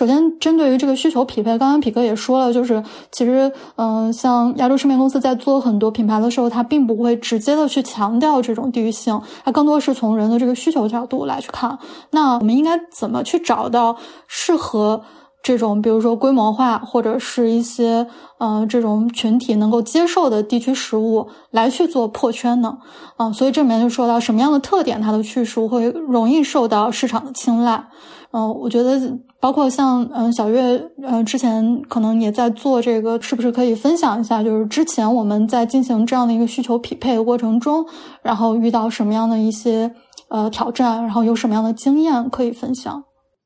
[0.00, 2.82] 首先，针对于这个需求匹配，刚刚匹哥也说了，就是
[3.12, 11.78] 其实，嗯，像亚洲吃面公司在做很多品牌的时候，它并不会直接的去强调这种地域性，它更多是从人的这个需求角度来去看。
[12.12, 13.94] 那我们应该怎么去找到
[14.26, 15.02] 适合
[15.42, 18.06] 这种，比如说规模化或者是一些，
[18.38, 22.78] 嗯，这种群体能够接受的地区食物来去做破圈呢？
[23.18, 27.84] 嗯，所以这里面就说到什么样的特点，它的叙述会容易受到市场的青睐。
[28.32, 28.98] 嗯，我觉得
[29.40, 34.42] 包括像嗯小月，嗯之前可能也在做这个，是不是可以分享一下？
[34.42, 37.84] 就是之前我们在进行这样的一个需求匹配的过程中，
[38.22, 39.90] 然后遇到什么样的一些
[40.28, 43.02] 呃挑战，然后有什么样的经验可以分享？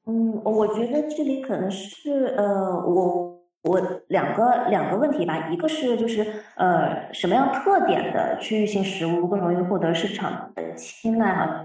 [0.07, 2.45] 嗯，我觉得这里可能是呃
[2.87, 6.27] 我我两个两个问题吧，一个是就是
[6.57, 11.65] 呃什么样特点的区域性食物更容易获得市场的青睐哈？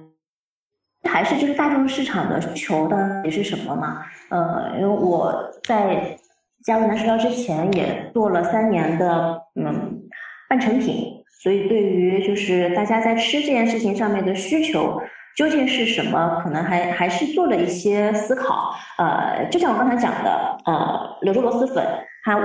[1.12, 4.06] 还是就是大众市场的求的也是什么嘛？
[4.30, 6.15] 呃，因为我在
[6.63, 10.00] 加入南食料之前也做了三年的嗯
[10.48, 15.02] 半成品，所以对于就是大家在吃这件事情上面的需求。
[15.36, 16.41] 究竟是什么？
[16.43, 18.74] 可能还还是做了一些思考。
[18.98, 21.86] 呃，就像我刚才讲的，呃，柳州螺蛳粉
[22.26, 22.38] 它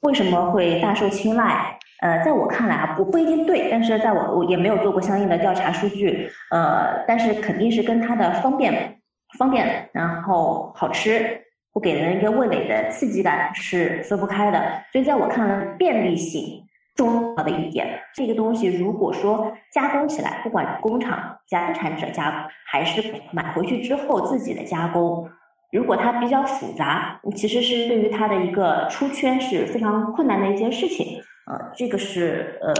[0.00, 1.78] 为什么会大受青睐？
[2.02, 6.28] 呃，在我看来啊，不不一定对，但是在我我也没有做过相应的调查数据。
[6.50, 8.98] 呃，但是肯定是跟它的方便、
[9.38, 11.40] 方便，然后好吃，
[11.72, 14.60] 会给人一个味蕾的刺激感是分不开的。
[14.92, 16.58] 所以在我看来，便利性。
[16.94, 25.26] 重要的一点，这个东西如果说加工起来，不管工厂加生产者加，还是买回去之后自己的加工，
[25.72, 31.21] 如果它比较复杂，其实是对于它的一个出圈是非常困难的一件事情。
[31.46, 32.74] 呃，这个是呃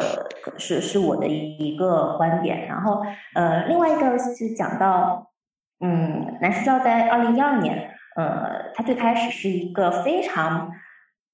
[0.58, 2.66] 是是我的一个观点。
[2.66, 3.02] 然后
[3.34, 5.30] 呃，另外一个是讲到，
[5.80, 10.70] 嗯，南石照在二零一二年，呃，它最开始是一个非常。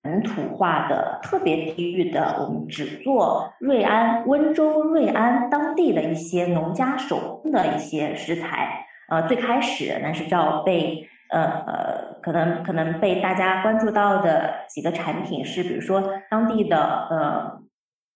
[0.01, 8.87] 本土化的特别地域的，我们只做瑞安、温州、瑞安当地的一些农家手工的一些食材。
[9.09, 16.79] 呃，最开始南石照被呃呃，可能可能被大家关注到的几个产品是，比如说当地的
[17.11, 17.59] 呃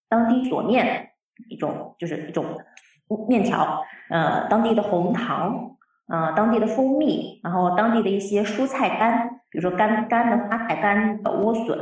[0.07, 1.09] 当地佐面
[1.49, 2.45] 一种，就是一种
[3.27, 5.71] 面条，呃，当地的红糖，
[6.07, 9.39] 呃，当地的蜂蜜，然后当地的一些蔬菜干。
[9.49, 11.77] 比如说干干的花菜、干的莴笋，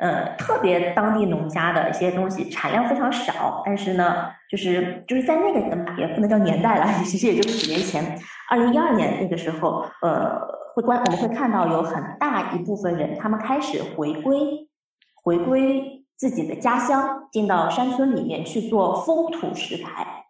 [0.00, 5.60] 呃，特别当地农家的一些东西，产量非常少，但是呢，就是就是在那个
[5.98, 8.18] 也不能叫年代了， 其实也就是几年前，
[8.50, 10.38] 二零一二年那个时候，呃，
[10.76, 14.68] 会观我们会看到有很大一部分人，他们开始回归，
[15.14, 20.26] 回归自己的家乡，进到山村里面去做风土石材。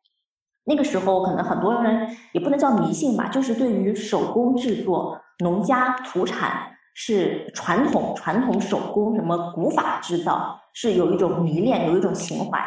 [0.64, 6.72] 那个时候，可能很多人也不能叫迷信吧，就是对于手工制作、农家土产。
[6.98, 12.58] 是传统传统手工什么古法制造，是有一种迷恋，有一种情怀。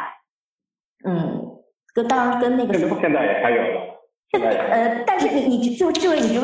[1.04, 1.56] 嗯，
[1.92, 3.80] 跟当然跟那个时候现在也还有了。
[4.30, 6.42] 现在呃，但是你你就就你就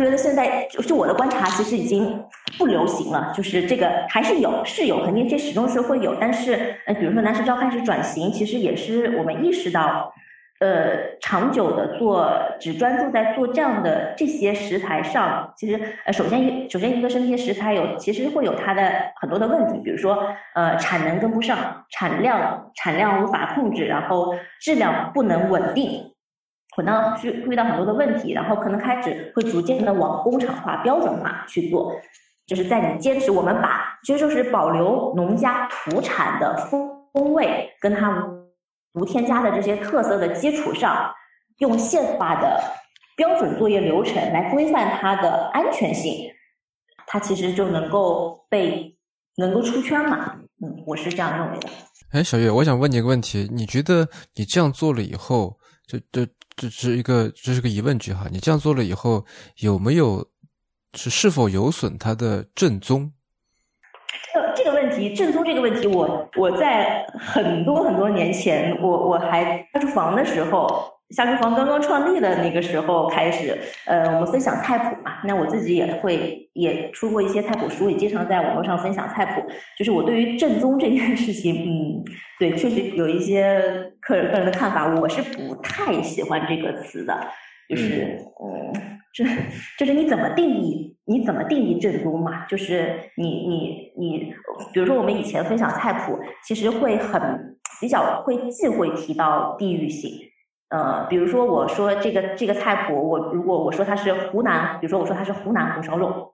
[0.00, 2.24] 觉得现在就我的观察，其实已经
[2.58, 3.32] 不流行了。
[3.34, 6.16] 就是这个还是有是有，肯定这始终是会有。
[6.20, 10.12] 但是呃，比如说南石照开始转型，其实也是我们意识到。
[10.60, 18.88] 呃，长久的做，只专注在做这样的这些食材上，其实呃，首先一首先一个是那些食材有，其实会有它的
[19.20, 20.24] 很多的问题，比如说
[20.54, 26.11] 呃，产能跟不上，产量产量无法控制，然后质量不能稳定，
[26.76, 31.92] 可能是遇到很多的问题，然后可能开始会逐渐的往工厂化、标准化去做，
[32.46, 38.28] 就是在你坚持我们把，其实就是保留农家土产的风风味跟它。
[38.94, 41.10] 无添加的这些特色的基础上，
[41.60, 42.62] 用现化的
[43.16, 46.30] 标准作业流程来规范它的安全性，
[47.06, 48.94] 它其实就能够被
[49.38, 50.36] 能够出圈嘛？
[50.62, 51.70] 嗯，我是这样认为的。
[52.10, 55.56] 哎，小月，我想问你一个问题，你觉得你这样做了以后，
[55.86, 58.26] 这这这是一个这是个疑问句哈？
[58.30, 59.24] 你这样做了以后，
[59.58, 60.26] 有没有
[60.94, 63.12] 是是否有损它的正宗？
[64.54, 79.42] 这个问题，正宗这个问题，我我在很多很多年前，我我还下厨房的时候，下厨房刚刚创立的那个时候开始，呃，我们分享菜谱嘛，那我自己也会也出过一些菜谱书，也经常在网络上分享菜谱。
[79.78, 82.04] 就是我对于正宗这件事情，嗯，
[82.38, 87.26] 对，确实有一些客人个人的看法，我是不太喜欢这个词的，
[87.68, 88.98] 就是嗯。
[89.14, 89.22] 这
[89.78, 90.96] 就是你怎么定义？
[91.04, 92.46] 你怎么定义正宗嘛？
[92.46, 94.34] 就是你你你，
[94.72, 100.10] 比如说我们以前分享菜谱，其实会很比较会忌讳提到地域性。
[100.70, 106.32] 呃，比如说我说这个这个菜谱，我如果我说它是湖南，比如说我说它是湖南红烧肉，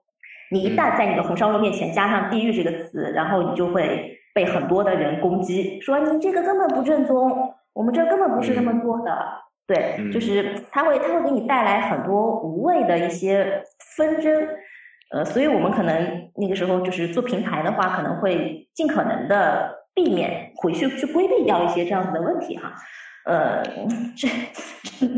[0.49, 9.11] 你一旦在你的红烧肉面前加上地域这个词，然后你就会被很多的人攻击，说你这个根本不正宗，我们这根本不是这么做的。
[9.67, 13.61] 对，就是它会，它会给你带来很多无谓的一些
[13.95, 14.47] 纷争，
[15.11, 22.73] 呃，所以我们可能那个时候就是做平台的话，可能会尽可能的避免回去去规避掉一些这样子的问题哈，
[23.25, 23.61] 呃，
[24.17, 24.27] 这，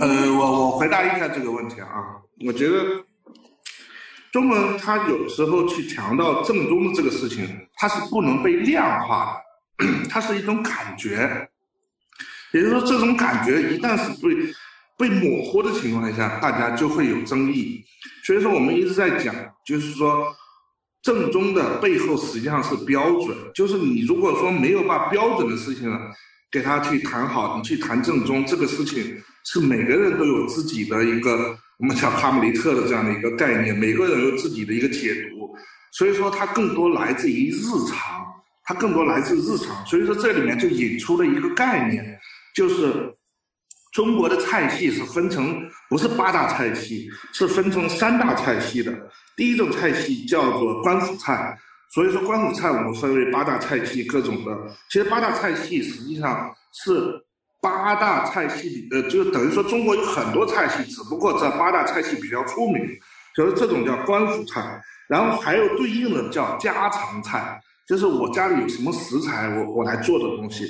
[0.02, 0.08] 呃，
[0.38, 2.74] 我我回答一下这个问题啊，我觉得
[4.32, 9.38] 中文它有时候去强调正宗的这个事情，它是不能被量化
[9.78, 11.50] 的， 它是一种感觉。
[12.54, 14.54] 也就是说，这种感觉一旦是被
[14.98, 17.84] 被模糊的情况下，大家就会有争议。
[18.26, 19.34] 所以说，我们一直在讲，
[19.66, 20.34] 就是说，
[21.02, 25.98] 正宗的背后实际上是标准，就是你如果说没有把标准的事情呢，
[26.52, 35.56] 给他去谈好，你去谈正宗这个事情，是每个人都有自己的一个我们叫哈姆雷特的这样的一个概念，每个人有自己的一个解读，
[35.92, 38.26] 所以说它更多来自于日常，
[38.64, 42.20] 它更多来自日常，所以说这里面就引出了一个概念，
[42.56, 43.14] 就是
[43.92, 48.94] 中国的菜系是分成不是八大菜系，是分成三大菜系的。
[49.36, 51.58] 第一种菜系叫做官府菜，
[51.94, 54.56] 所以说官府菜我们分为八大菜系各种的。
[54.90, 57.20] 其实八大菜系实际上是
[57.62, 62.82] 八大菜系里，呃，就等于说中国有很多菜系，只不过这八大菜系比较出名，
[63.36, 64.82] 就是这种叫官府菜。
[65.08, 70.66] 然后还有对应的叫家常菜，就是我家里有什么食材，我我来做的东西。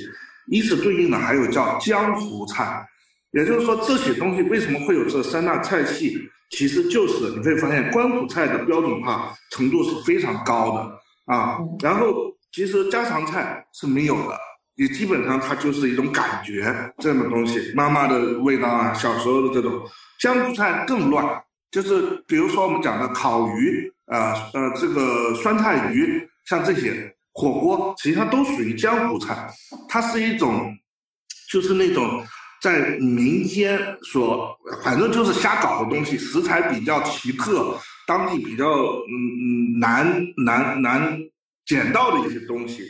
[0.47, 2.85] 以此对应的还有叫江湖菜，
[3.31, 6.17] 也就是说这些东西为什么会有这三大菜系？
[6.49, 11.59] 其实就是你会发现，官府菜的标准化程度是非常高的啊。
[11.79, 12.13] 然后
[12.51, 14.37] 其实家常菜是没有的，
[14.75, 19.81] 也基本上它就是一种感觉这样的东西，妈妈的味道啊，小时候的这种。
[20.19, 21.25] 江湖菜更乱，
[21.71, 29.49] 就是比如说我们讲的烤鱼啊，呃，这个酸菜鱼，像这些火锅，实际上都属于江湖菜，
[29.89, 30.75] 它是一种，
[31.51, 32.23] 就是那种。
[32.61, 41.17] 在民间所，反正就是瞎搞的东西，食材比较奇特，当地比较嗯嗯难难难
[41.65, 42.83] 捡到的一些东西，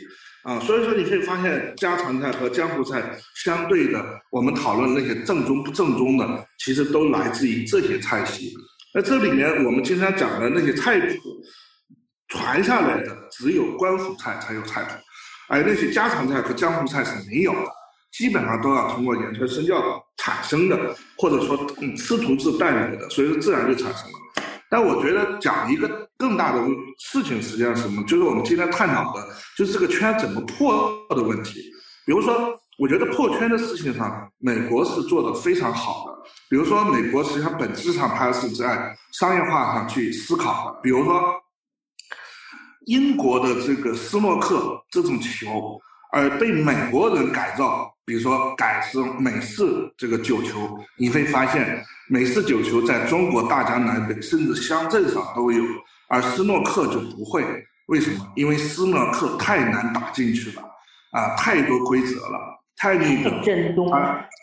[0.44, 8.52] 啊，所以说你可以发现家常菜和江湖菜相对的，我们讨论那些正宗不正宗的，其实都来自于这些菜系。
[8.94, 11.14] 那这里面我们经常讲的那些菜谱，
[12.28, 14.90] 传下来的只有官府菜才有菜谱，
[15.48, 17.70] 而那些家常菜和江湖菜是没有的。
[18.12, 24.18] 基本上都要通过言传身教产生的，或者说嗯师徒制带来的，所以说自然就产生了。
[24.68, 25.88] 但我觉得讲一个
[26.22, 26.60] 更大的
[27.00, 28.00] 事情，实际上是什么？
[28.04, 29.26] 就是我们今天探讨的，
[29.58, 31.60] 就是这个圈怎么破的问题。
[32.06, 36.30] 比如说，我觉得破圈的事情上，美国是做的非常好的。
[36.48, 40.80] 比如说，美国实际上本质上它是在商业化上去思考的。
[40.80, 41.34] 比如说，
[42.86, 45.80] 英国的这个斯诺克这种球，
[46.12, 47.88] 而被美国人改造。
[48.04, 49.64] 比如说改成美式
[49.96, 55.62] 这个九球，你会发现美式九球在中国大江南北甚至乡镇上都有，
[56.12, 57.44] 而斯诺克就不会。
[57.86, 58.24] 为什么？
[58.36, 60.62] 因为斯诺克太难打进去了，
[61.10, 62.38] 啊，太多规则了，
[62.76, 63.42] 太那个。
[63.42, 63.90] 正宗。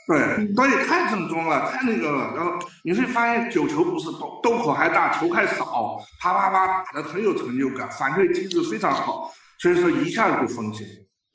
[0.08, 2.34] 对，对，太正宗了，太那个了。
[2.36, 2.52] 然后
[2.84, 10.86] 你会发现九球不是洞洞口还大，球还少，啪啪啪打的很有成就感，反馈机制非常好，所以说一下就封心。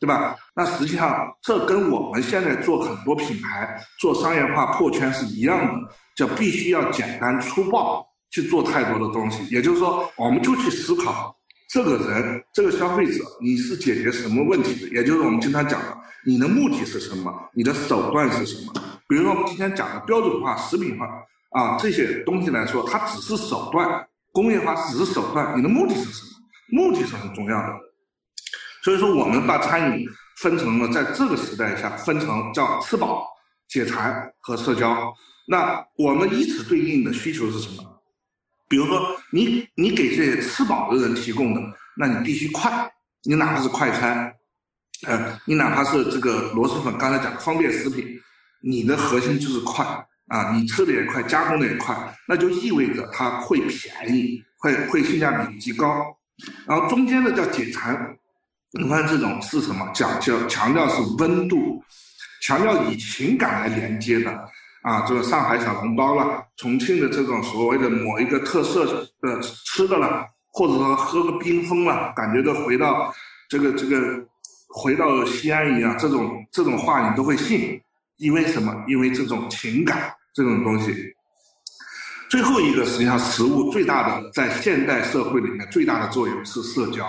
[0.00, 0.36] 对吧？
[0.54, 9.46] 那实际上这跟我们现在做很多品牌做商业化破圈是一样的，就必须要简单粗暴去做太多的东西。
[9.54, 11.32] 也就是说，我们就去思考
[11.70, 14.88] 这个人这个消费者你是解决什么问题的？
[14.88, 17.32] 也就是我们经常讲的，你的目的是什么？
[17.54, 18.72] 你的手段是什么？
[19.08, 21.06] 比如说我们今天讲的标准化、食品化
[21.50, 26.82] 啊这些东西来说，它只是手段，工业化只是手段，你的目的是什么？
[26.82, 27.68] 目的是很重要的。
[28.82, 30.06] 所以说，我们把餐饮
[30.38, 33.26] 分成了在这个时代下分成叫吃饱、
[33.68, 35.14] 解馋和社交。
[35.46, 37.93] 那我们以此对应的需求是什么？
[38.68, 41.60] 比如说，你你给这些吃饱的人提供的，
[41.96, 42.90] 那你必须快，
[43.22, 44.34] 你哪怕是快餐，
[45.06, 48.06] 呃，你哪怕是这个螺蛳粉，刚才讲的方便食品，
[48.60, 49.84] 你的核心就是快
[50.28, 51.96] 啊，你吃的也快，加工的也快，
[52.26, 56.16] 那就意味着它会便宜，会会性价比极高。
[56.66, 58.16] 然后中间的叫解馋。
[58.76, 59.88] 你看这种是什么？
[59.94, 61.80] 讲究强调是温度，
[62.42, 64.48] 强调以情感来连接的
[64.84, 68.84] 啊，这个上海小笼包了，重庆的这种所谓的某一个特色
[69.22, 73.10] 的吃的了，或者说喝个冰峰了，感觉都回到
[73.48, 73.98] 这个这个
[74.68, 77.80] 回到西安一样，这种这种话你都会信，
[78.18, 78.74] 因为什么？
[78.86, 80.94] 因为这种情感这种东西。
[82.28, 87.06] 最后一个实际上食物最大的在现代社会里面最大的作用是社交。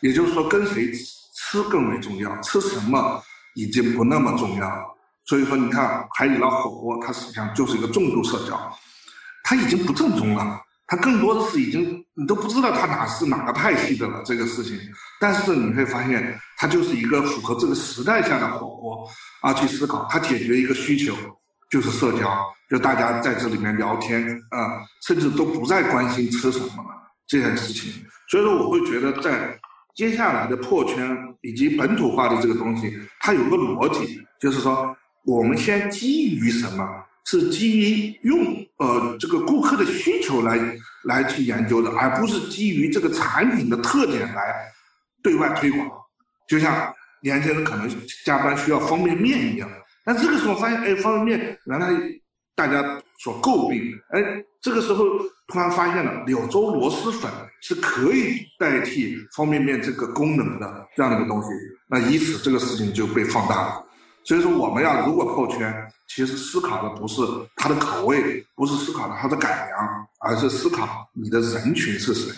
[0.00, 0.90] 也就是说，跟谁
[1.36, 3.22] 吃更为重要，吃什么
[3.54, 4.91] 已经不那么重要了。
[5.32, 8.70] 所以说，你看海底捞火锅，它实际上就是一个重度社交，
[9.42, 14.78] 它已经不正宗了，它更多的是已经你都不知道它哪是哪个派系的了这个事情。
[15.18, 19.08] 但是你会发现，它就是一个符合这个时代下的火锅
[19.40, 21.16] 啊，去思考它解决一个需求，
[21.70, 26.90] 就是社交，就大家在这里面聊天啊，甚至都不再关心吃什么了
[27.26, 27.90] 这件事情。
[28.28, 29.58] 所以说，我会觉得在。
[29.94, 36.84] 接下来的破圈以及本土化的这个东西，它有个逻辑，就是说，我们先基于什么
[37.24, 40.58] 是基于用呃这个顾客的需求来
[41.04, 44.54] 来去研究的，而不是基于这个产品的特点来
[45.22, 45.88] 对外推广。
[46.48, 46.92] 就像
[47.22, 47.88] 年轻人可能
[48.24, 49.70] 加班需要方便面一样，
[50.04, 51.88] 但这个时候发现，哎，方便面原来
[52.56, 54.20] 大家所诟病，哎，
[54.60, 55.04] 这个时候
[55.46, 61.48] 突然发现了柳州螺蛳粉是可以代替方便面这个功能的这样的一个东西，
[61.88, 63.86] 那以此这个事情就被放大了。
[64.24, 65.74] 所以说，我们要如果破圈，
[66.06, 67.22] 其实思考的不是
[67.56, 72.32] 它的口味，不是思考的它的改良，而是思考你的人群是谁，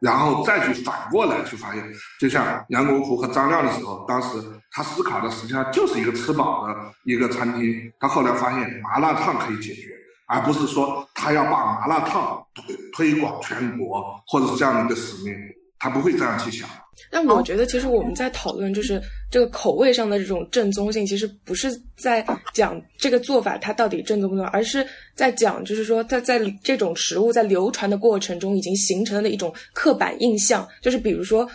[0.00, 1.82] 然后再去反过来去发现，
[2.20, 4.28] 就像杨国福和张亮的时候，当时
[4.70, 9.94] 他思考的实际上就是一个吃饱的一个餐厅，他后来发现麻辣烫可以解决，
[10.26, 15.34] 而不是说他要把麻辣烫推推广全国，或者是这样的一个使命，
[15.78, 16.68] 他不会这样去想。
[17.08, 30.68] 但我觉得，其实我们在讨论就是这个口味上的这种正宗性，其实不是在讲这个做法它到底正宗不正宗，而是在讲就是说，在在这种食物在流传的过程中已经形成了的一种刻板印象。
[30.80, 31.48] 就是比如说，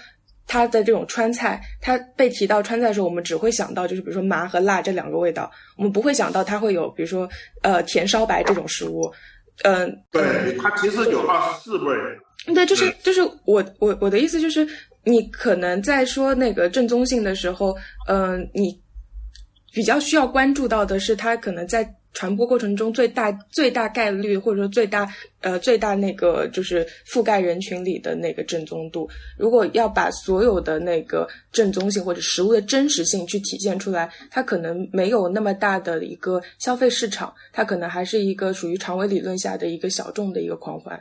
[0.47, 7.29] 它的这种川菜，它被提到川菜的时候，我们只会想到就是比如说麻和辣这两个味道，我们不会想到它会有比如说
[7.61, 9.11] 呃甜烧白这种食物。
[9.63, 11.95] 嗯，对，它其实有二十四味。
[12.53, 14.67] 对，就是就是我我我的意思就是。
[15.05, 17.75] 你可能在说那个正宗性的时候，
[18.07, 18.77] 嗯，你
[19.71, 25.05] 比较需要关注到的是，它可能在传播过程中最大最大概率或者说最大
[25.41, 29.05] 呃最大那个就是覆盖人群里的那个正宗度。
[29.37, 40.97] 如果要把所有的那个正宗性或者食物的真实性去体现出来，它可能没有那么大的一个消费市场，它可能还是一个属于长尾理论下的一个小众的一个狂欢。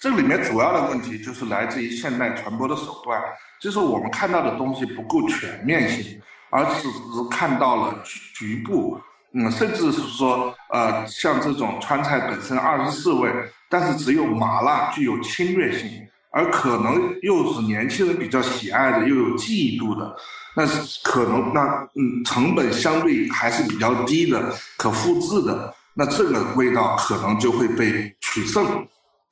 [0.00, 3.22] 这里面主要的问题就是来自于现代传播的手段，
[3.60, 8.02] 就是我们看到的东西不够全面性，而只是看到了
[8.34, 8.98] 局部，
[9.34, 13.30] 嗯，甚至是说，呃，像这种川菜本身二十四味，
[13.68, 15.86] 但是只有麻辣具有侵略性，
[16.30, 20.16] 而可能又是年轻人比较喜爱的，又有记忆度的，
[20.56, 21.60] 那是可能那
[21.94, 28.64] 嗯成本相对还是比较低的，可复制的，那这个味道可能就会被取胜。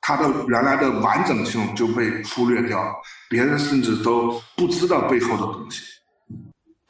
[0.01, 2.95] 它的原来的完整性就被忽略掉，
[3.29, 5.83] 别人甚至都不知道背后的东西。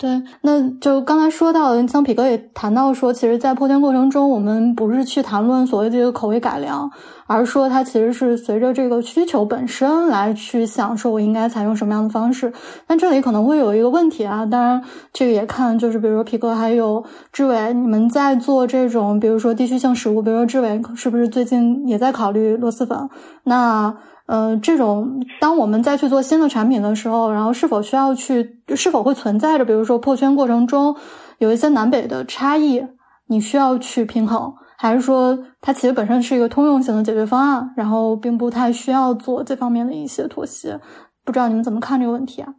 [0.02, 6.89] 对，那就刚才说到的，像皮哥也谈到说，其实，在破圈过程中，我们不是去谈论所谓这个口味改良，
[7.28, 12.54] 而是说它其实是随着这个需求本身来去想，说我应该采用什么样的方式。
[12.88, 14.82] 但这里可能会有一个问题啊，当然
[15.12, 22.97] 这个也看，就是比如说皮哥还有志伟，你们在做这种，比如说地区性食物，比如说志伟是不是最近也在考虑螺蛳粉？
[23.43, 23.93] 那。
[24.30, 30.96] 呃，这种当我们再去做新的产品的时候，然后是否需要去，是否会存在着，比如说破圈过程中
[31.40, 32.80] 有一些南北的差异，
[33.26, 40.80] 你需要去平衡，还是说它其实本身是一个通用型的解决方案，然后并不太需要做这方面的一些妥协？
[41.26, 42.54] 不知道你们怎么看这个问题啊？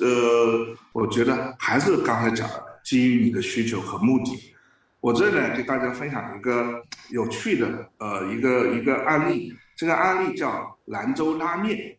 [0.00, 0.06] 呃，
[0.92, 4.38] 我觉得还是刚才讲的，基于你的需求和目的。
[5.00, 7.66] 我这里呢，给大家分享一个有趣的
[7.98, 9.52] 呃一个一个案例。
[9.76, 11.96] 这个案例叫兰州拉面，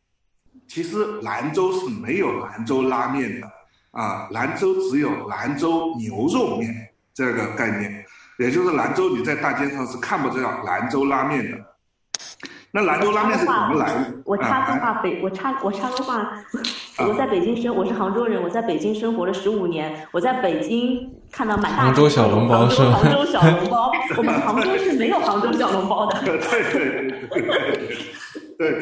[0.68, 3.48] 其实兰州是没有兰州拉面的。
[3.92, 8.06] 啊，兰州只有兰州牛肉面这个概念，
[8.38, 11.58] 也就是兰州你在大街上是看不到兰州拉面的。
[12.72, 14.14] 那兰州拉面是怎么来的？
[14.26, 16.32] 我插个话，北我插我插个话，
[17.00, 26.22] 我在北京生，我是杭州人，我在北京生活了十五年，我在北京看到满大杭州小笼包是杭州小笼包， 我们杭州是没有杭州小笼包的。
[26.22, 27.98] 对对对对
[28.60, 28.78] 对，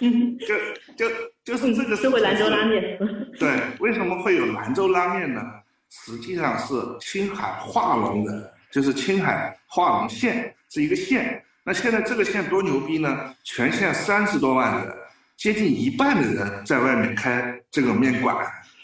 [0.00, 0.56] 嗯，就
[0.96, 1.94] 就就是这个。
[1.94, 2.98] 是回兰州拉面。
[3.38, 5.42] 对，为什么会有兰州拉面呢？
[5.90, 11.44] 实际上是青海化隆的，就是青海化隆县是一个县。
[11.62, 13.34] 那现在这个县多牛逼呢？
[13.44, 14.94] 全县三十多万人，
[15.36, 18.34] 接近一半的人在外面开这个面馆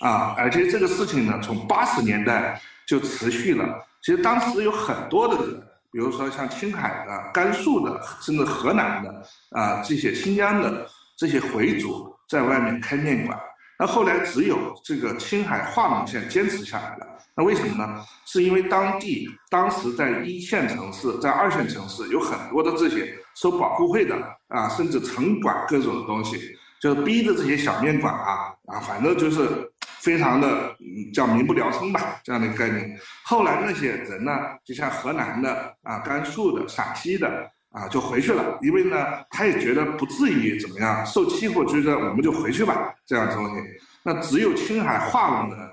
[0.01, 0.35] 啊！
[0.37, 3.83] 而且这个事情呢，从八十年代就持续了。
[4.03, 5.63] 其实当时有很多的人，
[5.99, 9.11] 比如说像青海的、甘肃的，甚至河南的
[9.51, 10.87] 啊，这些新疆的
[11.17, 13.37] 这些回族在外面开面馆。
[13.77, 17.07] 那后来只有这个青海化隆县坚持下来了。
[17.37, 18.01] 那为什么呢？
[18.27, 24.15] 是因为当地当时在一线城市、在二线城市有很多的这些收保护费的
[24.47, 26.39] 啊，甚至城管各种的东西，
[26.81, 29.69] 就逼着这些小面馆啊啊，反正就是
[30.01, 30.77] 非常的
[31.13, 32.99] 叫民不聊生吧这样的概念。
[33.25, 34.33] 后来那些人呢，
[34.65, 37.51] 就像河南的啊、甘肃的、陕西的。
[37.71, 38.97] 啊，就回去了，因为呢，
[39.29, 43.63] 他也觉得不至于怎么样受欺负，觉得我们就回去吧，这样东西。
[44.03, 45.71] 那只有青海化隆的，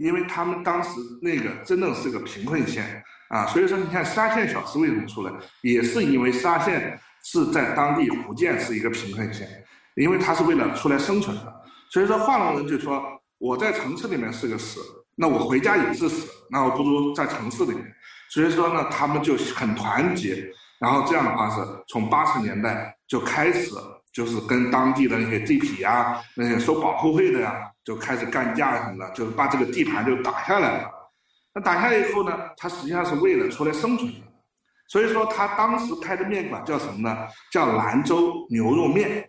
[0.00, 9.48] 因为他们当时那个真的是个贫困县，啊，所以说你看沙县小吃为什么出来，也是因为沙县是在当地福建是一个贫困县，
[9.94, 13.00] 因为它是为了出来生存的，所以说化龙人就说
[13.38, 14.80] 我在城市里面是个死，
[15.16, 17.84] 那我回家也是死，那我不如在城市里面，
[18.30, 23.70] 所以说呢，他们就很团结，然后这样的话是从八十年代就开始。
[24.10, 30.90] 就是跟当地的那些地痞呀，那些收保护费的呀，就开始干架什么的，就把这个地盘就打下来了。
[31.54, 34.20] 那打下来以后呢，他实际上是为了出来生存的。
[34.88, 37.28] 所以说他当时开的面馆叫什么呢？
[37.52, 39.28] 叫兰州牛肉面。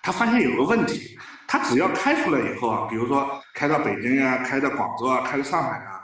[0.00, 1.16] 他发现有个问题，
[1.52, 6.00] 他只要开出来以后啊，比如说开到北京啊，开到广州啊，开到上海啊，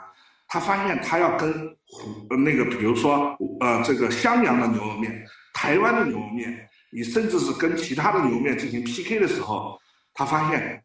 [0.47, 6.69] 他发现他要跟湖那个，比如说呃这个襄阳的牛肉面、台湾的牛肉面。
[6.91, 9.79] 你甚至是跟其他的牛肉面进行 PK 的时候，
[10.13, 10.83] 他发现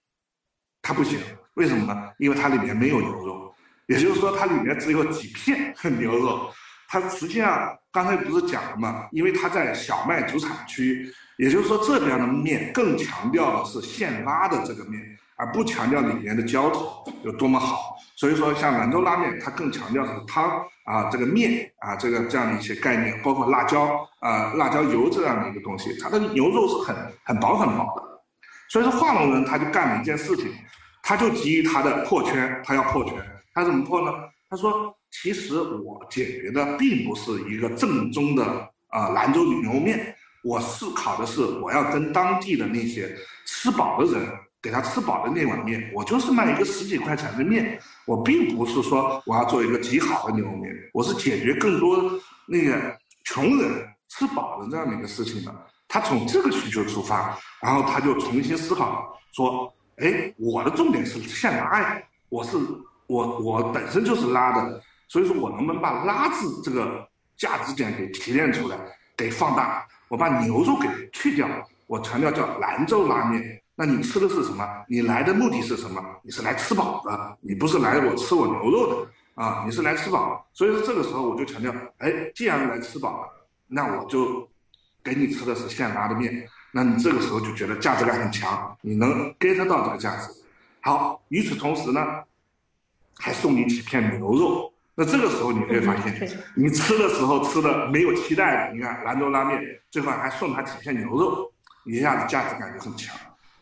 [0.80, 1.18] 他不行，
[1.54, 2.10] 为什么呢？
[2.18, 3.54] 因为它里面没有牛肉，
[3.86, 6.50] 也就是说它里面只有几片 牛肉。
[6.88, 9.08] 它实际上刚才不是讲了吗？
[9.12, 15.00] 因为它在小麦主产区，也就是说这边的面更强调的是现拉的这个面，
[15.36, 17.96] 而不强调里面的浇头有多么好。
[18.16, 28.02] 所以说，像兰州拉面，它更强调的是汤啊，这个面啊，这个这样的一些概念，包括辣椒啊、辣椒油这样的一个东西，它的牛肉是很很薄很薄的。
[28.68, 30.52] 所以说，化龙人他就干了一件事情，
[31.02, 33.14] 他就基于他的破圈，他要破圈，
[33.52, 34.12] 他怎么破呢？
[34.48, 38.44] 他说，其实我解决的并不是一个正宗的
[38.88, 40.13] 啊兰州牛肉面，
[40.44, 44.28] 我思考的是我要跟当地的那些吃饱的人。
[44.64, 55.54] 给他吃饱的那碗面，我就是卖一个十几块钱的面，我并不是说我要做一个极好的牛肉面，我是解决更多那个穷人吃饱的这样的一个事情的。
[55.86, 62.56] 他从这个需求出发，然后他就重新思考说：，哎，我的重点是现拉呀，我是
[63.06, 68.78] 我我本身就是拉的，所以说我能不能把拉字这个价值点给提炼出来，
[69.14, 71.48] 给放大，我把牛肉给去掉，
[71.86, 73.60] 我强调叫兰州拉面。
[73.76, 74.64] 那你吃的是什么？
[74.88, 76.00] 你来的目的是什么？
[76.22, 79.64] 你是来吃饱的，你不是来我吃我牛肉的啊！
[79.66, 83.28] 你是来吃饱，所以说这个时候我就强调，哎，既然来吃饱了，
[83.66, 84.48] 那我就
[85.02, 90.28] 给你吃的是现拉的面，那你这个时候就觉得价值感很强，你能 get 到这个价值。
[90.80, 92.22] 好，与此同时呢，
[93.16, 101.52] 还送你几片牛肉，那这个时候你会发现，你吃的时候吃的没有期待的，你看兰州拉面最后还送他几片牛肉，
[101.84, 103.16] 一下子价值感就很强。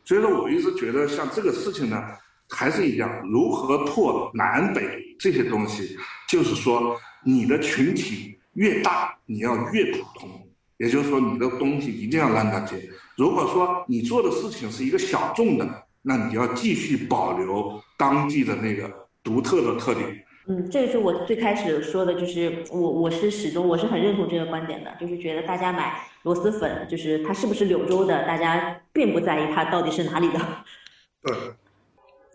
[0.05, 2.05] 所以说，我一直觉得像这个事情呢，
[2.51, 4.83] 还是一样，如何破南北
[5.19, 5.97] 这些东西，
[6.29, 10.29] 就是说，你的群体越大，你要越普通，
[10.77, 12.77] 也就是说，你的东西一定要烂大街。
[13.17, 18.91] 如果说你做的事情是一个小众的，那你要继续保留当地的那个
[19.23, 20.23] 独特的特点。
[20.49, 30.39] 嗯，这个是我最开始说的，就是我我是始终我是很认同这个观点的，就是觉得大家买螺蛳粉，就是它是不是柳州的，大家并不在意它到底是哪里的。
[31.23, 31.37] 对。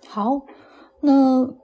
[0.07, 0.41] 好，
[1.01, 1.11] 那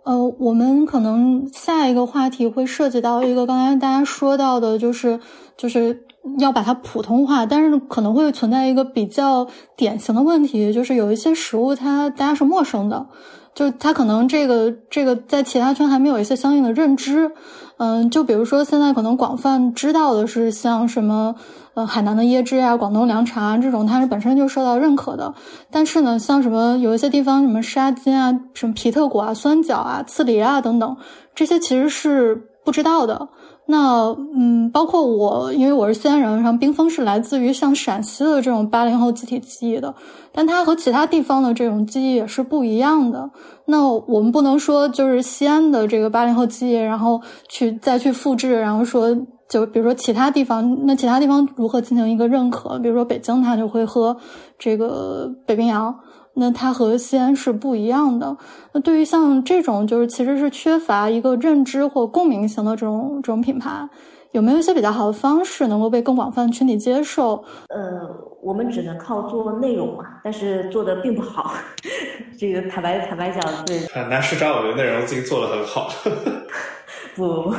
[0.04, 5.18] 呃，我们可能下一个话题会涉及到一个刚才大家说到的，就是
[5.56, 6.06] 就是
[6.40, 13.08] 要把它普通话，但是可能会存在一个比较典型的问题，就是有一些食物它大家是陌生的。
[13.54, 17.32] 就他可能这个这个在其他圈还没有一些相应的认知，
[17.78, 21.36] 嗯，就比如说现在可能广泛知道的是像什么
[21.74, 25.34] 呃海南的椰汁啊、广东凉茶啊这种，它是本身就受到认可的。
[25.70, 30.98] 但是呢，像什么有一些地方什么沙金啊、什么皮特果啊、酸角啊、刺梨啊等等，
[31.36, 33.30] 这些其实是不知道的。
[33.66, 39.94] 那嗯，包括我，因为我是西安人，然后冰峰是来自于像陕西的这种八零后集体记忆的，
[40.34, 43.30] 但它和其他地方的这种记忆也是不一样的。
[43.66, 49.16] 那我们不能说就是西安的这个八零后记忆，然后去再去复制，然后说
[49.48, 52.78] 就比如说其他地方，那其他地方如何进行一个认可？
[52.80, 54.16] 比如说北京，它就会喝
[54.60, 55.96] 这个北冰洋。
[56.36, 58.36] 那它和西安是不一样的。
[58.72, 63.88] 那对于像这种，就是其实是缺乏一个认知或共鸣型的这种这种品牌，
[64.32, 67.44] 有没有一些比较好的方式能够被更广泛的群体接受？
[67.70, 68.10] 呃，
[68.42, 71.54] 我们只能靠做内容嘛，但是做的并不好。
[72.40, 73.80] 这个坦白坦白讲，对。
[74.10, 75.90] 南市长，我觉得内容自己做的很好。
[77.16, 77.54] 不不，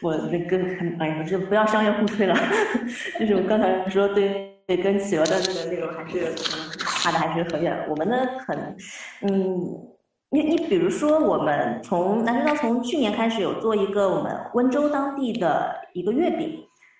[0.00, 2.34] 我那跟哎呀，就不要商业互吹了。
[3.20, 4.53] 就是我刚才说对。
[4.66, 7.86] 对，跟企鹅的那个内容还是可能差的还是很远。
[7.88, 8.76] 我们呢，很，
[9.22, 9.60] 嗯，
[10.30, 16.58] 你你比如说，我们从南京道从去年开始有做一个我们温州当地的一个月饼，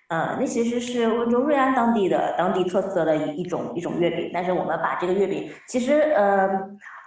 [0.09, 4.29] 呃，那其实是温州瑞安当地的当地特色的一一种一种月饼。
[4.31, 6.47] 但是我们把这个月饼，其实呃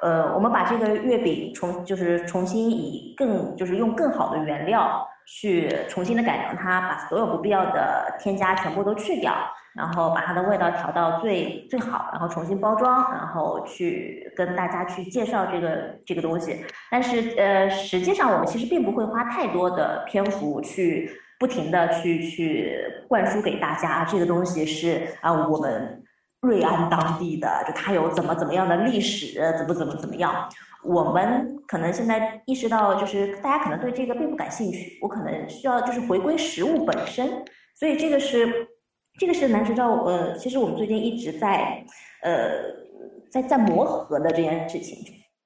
[0.02, 5.06] 呃，我们把这个月饼重就是重新以更就是用更好的原料。
[5.30, 9.34] 去重新的改良它，把所有不必要的添加全部都去掉，
[9.74, 16.64] 然后把它的味道调到最最好，然后重新包装，然后去跟大家去介绍这个这个东西。
[16.90, 26.02] 但是呃，实际上我们其实并不会花太多的篇幅去不停的去去灌输给大家这个东西是啊我们
[26.40, 30.48] 瑞安当地的，就它有怎么怎么样的历史，怎么怎么怎么样。
[30.84, 34.98] 我们可能现在意识到，就是大家可能对这个并不感兴趣。
[35.02, 37.44] 我可能需要就是回归食物本身，
[37.78, 38.68] 所以这个是
[39.18, 41.84] 这个是南池照呃，其实我们最近一直在
[42.22, 42.50] 呃
[43.30, 44.98] 在在磨合的这件事情，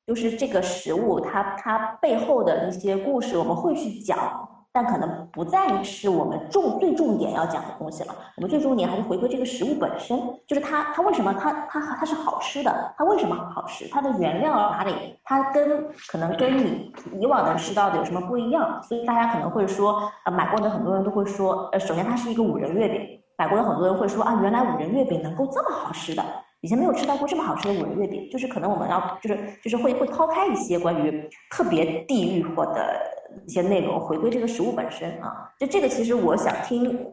[0.07, 4.49] 就是这个食物它它背后的一些故事，我们会去讲。
[4.75, 8.15] 但可能不再是我们重最重点要讲的东西了。
[8.37, 12.95] 我们最重点还是回归这个食物本身，就是它它为什么它它它是好吃的？
[12.97, 13.87] 它为什么好吃？
[13.89, 15.15] 它的原料哪里？
[15.25, 18.83] 它跟可能跟你以往能吃到的有什么不一样？
[18.83, 26.25] 所以大家可能会说，呃，买过的很多人都会说，呃，首先它是一个五仁月饼，买过的很多人会说啊，原来五仁月饼能够这么好吃的。
[26.63, 33.01] 以前没有吃到过这么好吃的五仁月饼，就是可能我们要就是就是会会抛开一些关于特别地域或的
[33.47, 35.51] 一些内容，回归这个食物本身啊。
[35.59, 37.07] 就这个其实我想听，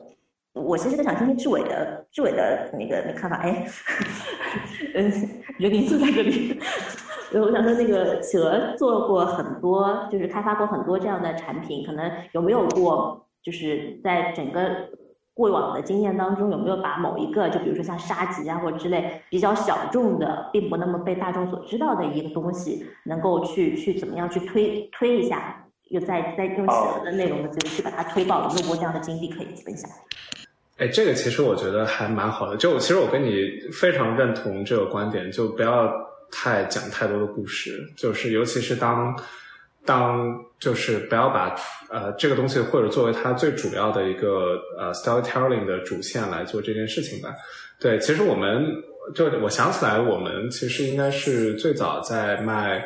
[0.53, 3.37] 我其实在想听听志伟的志伟的那个那看法。
[3.37, 3.65] 哎，
[4.95, 5.11] 嗯，
[5.57, 6.59] 人民坐在这里，
[7.33, 14.89] 我想说那个企鹅做过很多，就是开发过很多这样的产品，可能有没有过就是在整个。
[15.35, 28.47] 过往的经验当中，有没有把某一个，就比如说像沙棘啊或者之类比较小众的，并不那么被大众所知道的一个东西，能够去去怎么样去推推一下，又在在用企鹅的内容的这个去把它推爆？
[28.47, 29.89] 有没有过这样的经历可以分享？
[30.77, 32.57] 哎，这个其实我觉得还蛮好的。
[32.57, 35.91] 就其实我跟你非常认同这个观点，就不要
[36.31, 39.15] 太讲太多的故事，就是尤其是当。
[39.85, 41.55] 当就是不要把
[41.89, 47.33] 呃这个东西或者作为它最主要的一个呃 storytelling 的主线来做这件事情吧。
[47.79, 48.61] 对，其实我们
[49.15, 52.85] 就我想起来，我们其实应该是最早在卖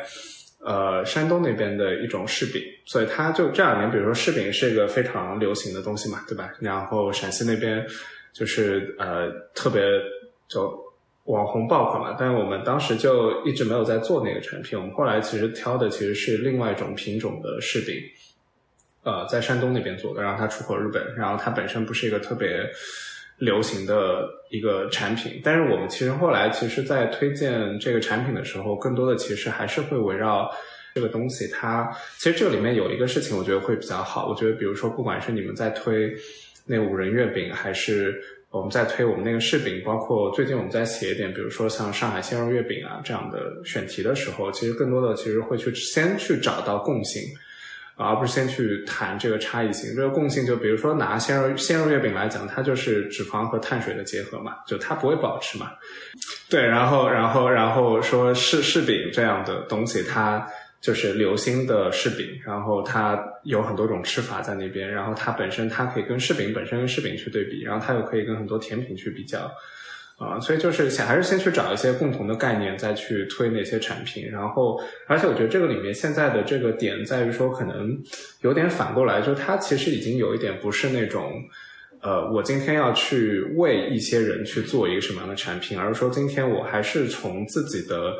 [0.64, 6.50] 呃山东那边的一种柿饼，所以它就这两年，比如说柿饼是一个非常流行的东西嘛，对吧？
[6.60, 7.86] 然后陕西那边
[8.32, 9.82] 就是呃特别
[10.48, 10.82] 就。
[11.26, 14.78] 网红爆款嘛，但是我们当时就一直没有在做那个产品。
[14.78, 17.96] 我们后来其实挑的其实是另外一种品种的柿饼，
[19.04, 22.70] 呃，在山东那边做的，然后它出口日本，然后它本身不是一个特别
[23.38, 25.40] 流行的一个产品。
[25.42, 30.50] 但是我们其实后来其实，在推荐这个产品的时候，更多的其实还是会围绕
[30.94, 31.48] 这个东西。
[31.48, 34.28] 它其实这里面有一个事情，我觉得会比较好。
[34.28, 36.14] 我觉得，比如说，不管是你们在推
[36.64, 47.20] 那五仁月饼，还是我们在推我们那个柿饼，包括最近我们在写一点，比如说像上海鲜肉月饼啊这样的选题的时候，其实更多的其实会去先去找到共性，
[47.96, 49.94] 而不是先去谈这个差异性。
[49.94, 55.70] 这个共性就比如说拿鲜肉鲜肉月饼来讲，它就是脂肪和碳水的结合嘛，就它不会不好吃嘛。
[56.48, 60.46] 对，然后然后然后说柿柿饼这样的东西，它。
[60.84, 69.50] 就是流心的柿饼，然后它有很多种吃法在那边，然后它本身它可以跟柿饼本身跟柿饼去对比，然后它又可以跟很多甜品去比较，
[70.16, 77.98] 啊，所以就是想还是先去找一些共同的概念，再去推那些产品，然后而且我觉得这个里面现在的这个点在于说，可能
[78.42, 81.32] 有点反过来，就它其实已经有一点不是那种，
[82.00, 88.14] 呃，我今天要去为一些人去做一个什么样的产品，而是说今天我还是从自己的。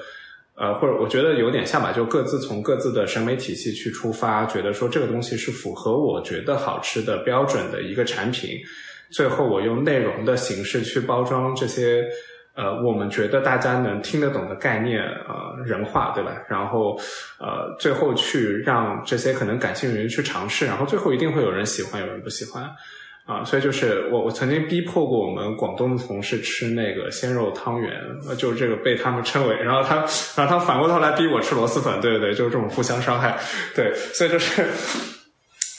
[0.56, 8.60] 呃，或者我觉得有点像吧，就各自从各自的审美体系去出发，觉得说这个东西是符合我觉得好吃的标准的一个产品，
[9.14, 12.04] 最后我用内容的形式去包装这些，
[12.56, 16.32] 呃，我们觉得大家能听得懂的概念，呃，人话，对吧？
[16.48, 16.98] 然后，
[17.38, 22.68] 呃，最后去让这些可能感兴趣的人去尝试，然后最后一定会有人喜欢，有人不喜欢。
[23.26, 27.90] 啊，所以就是我，我曾经逼迫过我们广东的同事吃那个鲜肉汤圆，
[28.28, 29.96] 呃就是这个被他们称为，然后他，
[30.36, 33.38] 然后他反过头来逼我吃螺蛳粉，对对对，就是这种互相伤害，
[33.74, 34.62] 对，所以就是。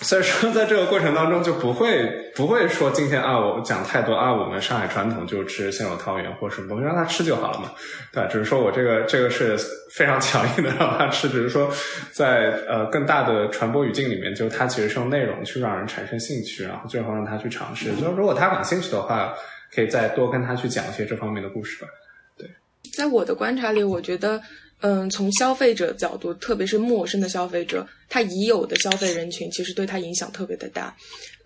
[0.05, 7.71] 所以说，在这个过程当中，就不会不会说今天啊，我讲太多啊，我们上海传统就吃鲜肉汤圆或什么东西，让他吃就好了嘛，
[8.13, 9.57] 对只是说我这个这个是
[9.91, 11.67] 非常强硬的 让他吃，只是说
[12.11, 17.91] 在呃更大的传播语境里面，就他其实是用内容去让人产生兴趣，然后最后让他去尝试。
[17.95, 19.33] 就如果他感兴趣的话，
[19.73, 21.89] 可以再多跟他去讲一些这方面的故事吧。
[22.37, 22.47] 对，
[22.93, 24.39] 在我的观察里，我觉得。
[24.88, 30.95] 嗯，从消费者角度，特别是陌生的消费者，他已有的消费人群其实对他影响特别的大。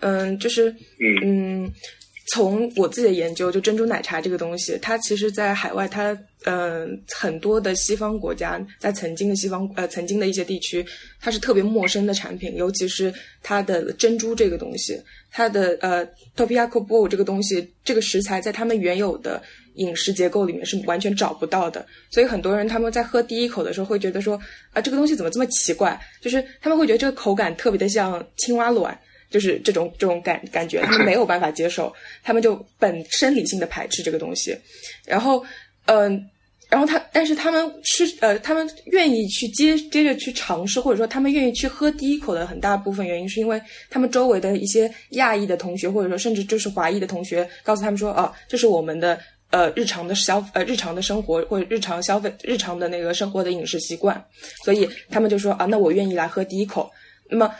[0.02, 0.76] 嗯，就是
[1.24, 1.72] 嗯，
[2.34, 6.12] 从我自己的研究，就珍珠奶茶这个东西，它其实，在海外，它
[6.44, 6.88] 嗯、呃
[7.18, 10.86] 很多的西方国家，在曾经的西方呃曾经的一些地区，
[11.22, 19.42] 它是特别陌生的产品，尤其是它的珍珠这个东西，它的呃 topiaco bowl 这个东西，这个食材在他们原有的
[19.80, 24.40] 饮食结构里面是完全找不到的，所以很多人他们在喝第一口的时候会觉得说
[24.72, 28.98] 啊这个东西怎么这么奇怪，就是他们会觉得这个口感特别的像青蛙卵。
[29.32, 34.58] 就是这种这种感感觉，他们没有办法接受，他们就本生理性的排斥这个东西，
[35.06, 35.46] 然后，
[35.86, 36.28] 嗯、
[36.68, 49.20] 然后他，但是他们吃，呃，他们愿意去接接着去尝试，或者说他们愿意去喝第一口的很大部分原因，是因为他们周围的一些亚裔的同学，或者说甚至就是华裔的同学，告诉他们说，哦、这是我们的
[49.52, 54.24] 呃日常的消呃日常的生活或者日常消费日常的那个生活的饮食习惯，
[54.64, 56.90] 所以他们就说啊，那我愿意来喝第一口。
[57.30, 57.54] 那么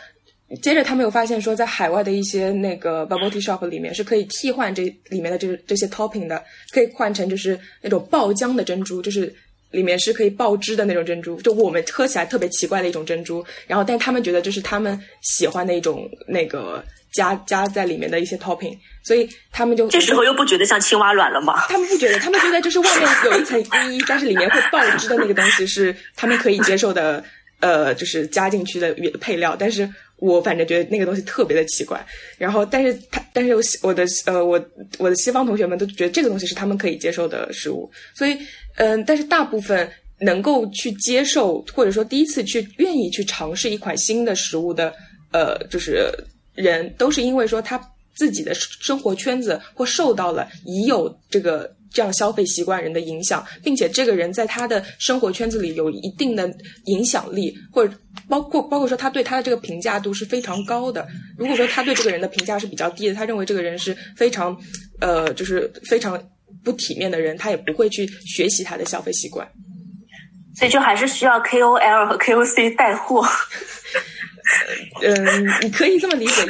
[0.62, 9.32] 接着他们又发现说，在海外的一些那个 bubble tea shop 里面是可以替换这里面的这这些 topping 的，可以换成就是那种爆浆的珍珠，就是
[9.70, 13.44] 里面是可以爆汁的那种珍珠，就我们喝起来特别奇怪的一种珍珠。
[13.68, 21.66] 然后，但他们觉得这是他们喜欢的一种那个加加在里面的一些 topping，所以他们就这时候又不觉得像青蛙卵了吗？
[21.68, 23.60] 他们不觉得，他们觉得就是外面有一层
[23.92, 27.22] 衣，但是里面会爆汁的那个东西是他们可以接受的，
[27.60, 29.56] 呃，就是加进去的配料。
[29.58, 32.04] 但是我反正觉得那个东西特别的奇怪。
[32.38, 34.62] 然后，但是他，但是我我的呃，我
[34.98, 37.90] 我的西方同学们都觉得这个东西是他们可以接受的食物。
[38.14, 38.36] 所以，
[38.76, 39.90] 嗯、但是大部分
[40.20, 44.92] 能够去接受，或者说第一次去愿意去尝试一款新的食物的，
[45.32, 46.12] 呃，就是
[46.60, 47.80] 人，都是因为说他
[48.14, 56.52] 自己的生活圈子或受到了已有这个这样消费习惯人的影响，并且这个人在他的生活圈子里有一定的
[56.84, 57.92] 影响力，或者
[58.28, 61.06] 包括包括说他对他的这个评价度是非常高的。
[61.36, 64.56] 如果说他对这个人的评价是比较低的，他认为这个人是非常
[65.00, 66.22] 呃就是非常
[66.62, 69.48] 不体面的人，他也不会去学习他的消费习惯。
[70.54, 73.24] 所以就还是需要 KOL 和 KOC 带货。
[75.02, 76.42] 嗯，你可以这么理解，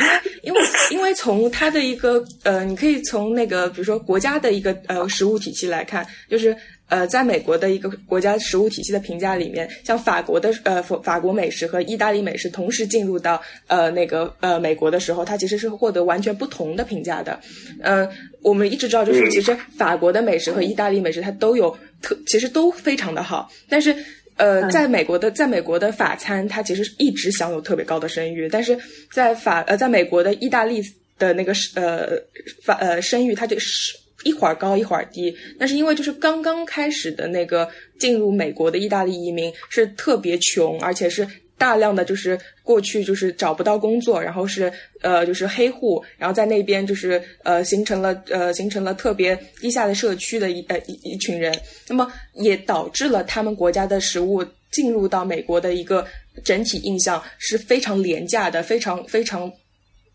[0.42, 6.56] 因为因为因为从它的一个呃，你可以从那个比如说国家的一个呃食物体系来看，就是
[6.88, 17.38] 呃，在美国的一个国家食物体系的评价里面，像法国的呃法法国美食和意大利美食同时进入到呃那个呃美国的时候，它其实是获得完全不同的评价的。
[17.82, 18.08] 嗯、
[18.42, 23.94] 我们一直知道，就是其实法国的美食和意大利美食它都有特，其实都非常的好，但是。
[24.40, 28.76] 呃，在美国的，在美国的法餐，它其实一直享有特别高的声誉，但是
[29.12, 30.82] 在法呃，在美国的意大利
[31.18, 32.18] 的那个呃
[32.64, 35.36] 法呃声誉，它就是一会儿高一会儿低。
[35.58, 37.68] 那是因为就是刚刚开始的那个
[37.98, 41.26] 进入美国的意大利移民是特别穷，而且是
[41.60, 51.54] 大量的就是过去就是找不到工作，然后是呃就是黑户，然后在那边就是呃形成了呃形成了特别低下的社区的一呃一一群人，
[51.86, 56.06] 那么也导致了他们国家的食物进入到美国的一个
[56.42, 59.52] 整体印象是非常廉价的，非常非常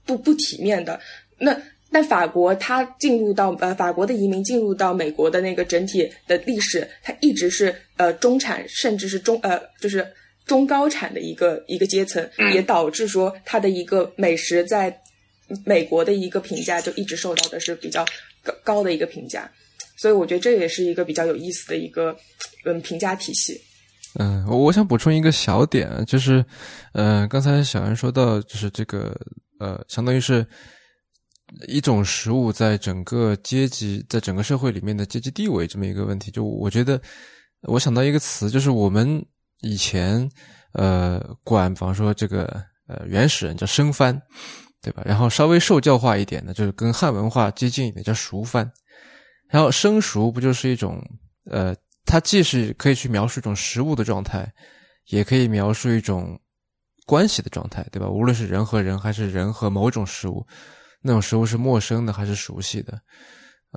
[0.04, 1.00] 不不体面的。
[1.38, 1.56] 那
[1.92, 10.04] 但法国它进入到呃法国的移民进入到美国的那个整体的历史，它一直是呃中产甚至是中呃就是。
[10.46, 14.96] 中高产的一个一个阶层，也导致说它的一个美食在
[15.66, 18.06] 美国的一个评价就一直受到的是比较
[18.44, 19.50] 高高的一个评价，
[19.98, 22.16] 所以我觉得这也是一个比较有意思的一个
[22.66, 23.60] 嗯评价体系。
[24.18, 26.46] 嗯，我我想补充一个小点，就是，
[26.94, 29.14] 呃，刚才小安说到，就是这个，
[29.60, 30.46] 呃，相当于是
[31.68, 36.32] 一种食物在整个阶级，在整个社会里面的阶级地位这么一个问题。
[36.32, 37.02] 就我觉得，
[37.64, 39.22] 我想到一个词，就是我们
[39.62, 40.30] 以前，
[40.74, 44.22] 呃，管，比方说这个，呃，原始人叫生番，
[44.82, 45.04] 对吧？
[45.06, 48.72] 然后稍微受教化一点的，就是跟汉文化接近一点，叫熟番。
[49.50, 51.02] 然后生熟不就是一种，
[51.50, 51.76] 呃。
[52.08, 54.48] 它既是可以去描述一种食物的状态，
[55.08, 56.40] 也可以描述一种
[57.08, 58.08] 关系的状态，对吧？
[58.08, 60.46] 无论是人和人，还是人和某种食物，
[61.02, 63.02] 那种食物是陌生的还是熟悉的？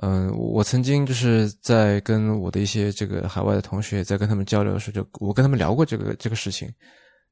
[0.01, 6.69] 嗯，我曾经就是在跟我的一些这个海外的同学在跟他们交流的时候，就我跟他们聊过这个这个事情，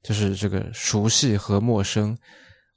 [0.04, 2.18] 就是这个熟悉和陌生。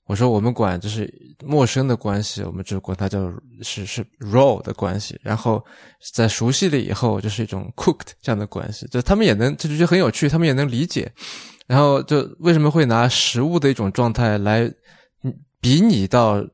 [0.06, 1.08] 我说我们管就是
[1.44, 3.32] 陌生的关系，我们就管它叫
[3.62, 5.16] 是是 raw 的关系。
[5.22, 5.64] 然后
[6.12, 8.86] 在熟悉了以后，就是一种 cooked 这样的关系。
[8.88, 11.12] 就他们也能，这就觉得很有趣，他们也能理解。
[11.68, 14.68] 然后就为什么会拿食物的一种状态来
[15.60, 16.44] 比拟到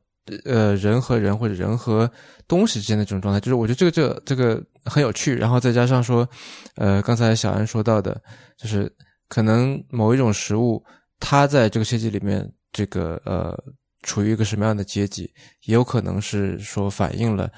[0.44, 2.10] 呃人和人或者人和
[2.48, 3.40] 东西之间的这种状态？
[3.40, 5.34] 就是我觉得这个这个这个很有趣。
[5.34, 6.28] 然后再加上说，
[6.76, 8.20] 呃，刚才小安说到的，
[8.56, 8.92] 就是
[9.28, 10.84] 可能某一种食物，
[11.18, 12.50] 它在这个阶级里面。
[12.72, 13.58] 这个呃
[14.02, 15.22] 处于一个什么样的阶级，
[15.62, 17.50] 也有可能是说反映了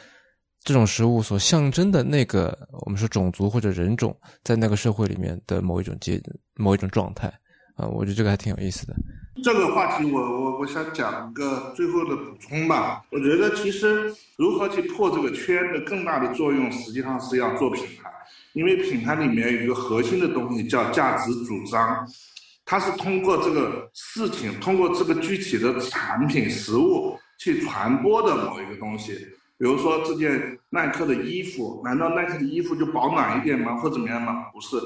[0.62, 6.22] 这种食物所象征的那个我们说种族或者人种在那个社会里面的某一种阶
[6.54, 7.32] 某一种状态
[7.78, 8.94] 啊，我觉得这个还挺有意思的。
[9.42, 13.02] 这个话题我我我想讲一个最后的补充吧。
[13.10, 18.10] 我觉得其实如何去破这个圈的更大的作用，实际上是要做品牌，
[18.52, 22.04] 因为品牌里面有一个核心的东西叫价值主张。
[22.66, 29.14] 它是通过这个事情，通过这个具体的产品、实物去传播的某一个东西。
[29.56, 33.76] 比如说这件耐克的衣服，难道耐克的衣服就保暖一点吗？
[33.76, 34.46] 或怎么样吗？
[34.52, 34.76] 不是，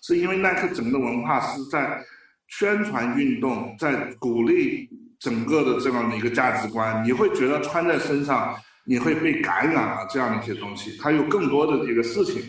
[0.00, 2.02] 是因为耐克整个文化是在
[2.48, 4.88] 宣传运动，在鼓励
[5.18, 7.04] 整个的这样的一个价值观。
[7.04, 10.96] 你会觉得穿在身上，你会被感染了这样的一些东西。
[10.98, 12.42] 它有更多的这个事情，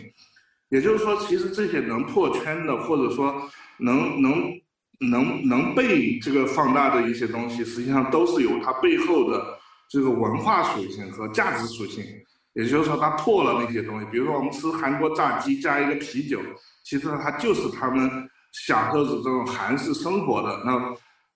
[0.69, 4.59] 也就是说，其实这些能破圈的，或者说能能。
[4.99, 12.03] 能能被这个放大的一些东西，实际上都是有它背后的这个文化属性和价值属性。
[12.53, 14.07] 也就是说，它破了那些东西。
[14.11, 16.41] 比如说，我们吃韩国炸鸡加一个啤酒，
[16.83, 18.09] 其实它就是他们
[18.65, 20.79] 享受着这种韩式生活的那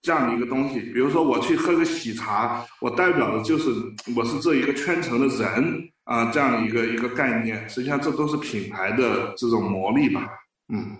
[0.01, 0.79] 这样的一个东西。
[0.79, 3.69] 比如说，我去喝个喜茶，我代表的就是
[4.15, 7.67] 我是这一个圈层的人啊，这样一个一个概念。
[7.69, 10.27] 实际上，这都是品牌的这种魔力吧。
[10.73, 10.97] 嗯，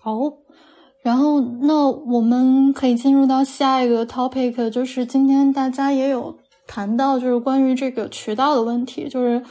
[0.00, 0.12] 好。
[1.02, 6.34] 然后，那我们可以进入到下一个 topic，就是今天大家也有
[6.66, 9.42] 谈到，就是关于这个渠道的问题，就是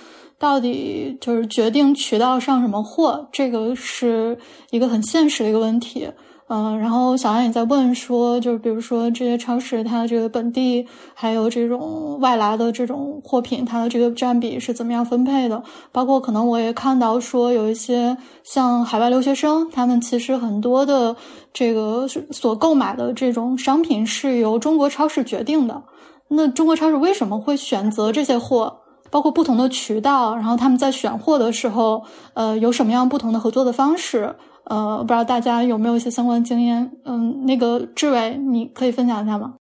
[0.44, 4.38] 到底就是决定渠道上什么货，这个是
[4.72, 6.06] 一个很现实的一个问题。
[6.50, 15.64] 嗯，然后小安也在问说，就是比如说这些超市，它的这个本地还有这种外来的这种货品，它的这个占比是怎么样分配的？
[15.94, 21.16] 包括可能我也看到说，有一些像海外留学生，他们其实很多的
[21.54, 25.82] 这个所购买的这种商品是由中国超市决定的。
[26.28, 28.82] 那中国超市为什么会选择这些货？
[29.14, 32.04] 包括不同的渠道，然后他们在选货的时候，
[32.34, 34.34] 呃，有什么样不同的合作的方式？
[34.64, 36.92] 呃，不知道大家有没有一些相关经验？
[37.06, 39.54] 嗯，那个志伟，你可以分享一下吗？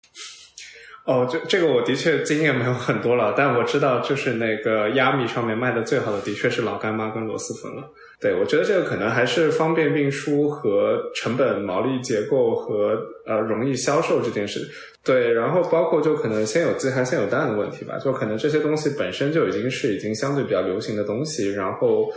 [1.05, 7.83] 哦，这这个我的确经验没有很多了，但我知道就是那个亚米上面卖的最好的，的确是老干妈跟螺蛳粉了。
[8.23, 12.97] 对，我觉得这个可能还是方便运输和成本毛利结构和
[13.27, 14.61] 呃容易销售这件事。
[15.05, 22.09] 对，然后包括就可能先有鸡还是先有蛋的问题吧，就可能这些东西本身就已经是已经相对比较流行的东西，然后。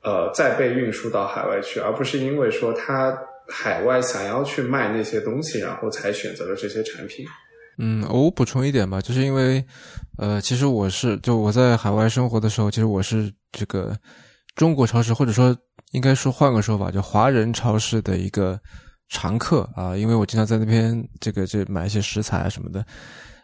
[0.00, 3.12] 呃，再被运输到海外去，而不是因为说他
[3.48, 7.26] 海外想要去卖那些东西，然后才选择了这些产品。
[7.78, 9.62] 嗯，我补充一点吧，就是因为，
[10.16, 13.92] 呃，其实我是就我在海外生活的时候，其实我是这个
[14.54, 15.54] 中国超市，或者说
[15.90, 18.58] 应该说换个说法，就华人超市的一个
[19.08, 22.84] 常客啊，因为我经常在那边这个这买一些食材啊什么的。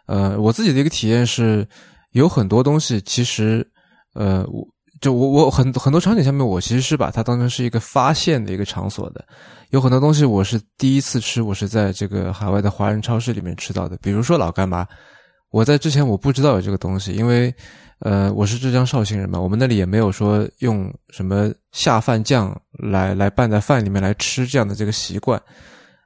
[0.06, 1.66] 呃，我自己的一个体验是，
[2.12, 3.66] 有很多东西其实，
[4.14, 4.66] 呃，我。
[5.00, 9.22] 就我我很很多场景下面，我其实是把它当成是一个发现的一个场所的。
[9.70, 13.98] 有很多东西我是第一次吃，我是在这个海外的华人超市里面吃到的。
[14.00, 14.86] 比如说老干妈，
[15.54, 17.54] 我在之前我不知道有这个东西，因为
[18.00, 25.40] 呃我是浙江绍兴人嘛，我们那里也没有说用什么下饭酱来来拌在饭里面来吃这样的这个习惯。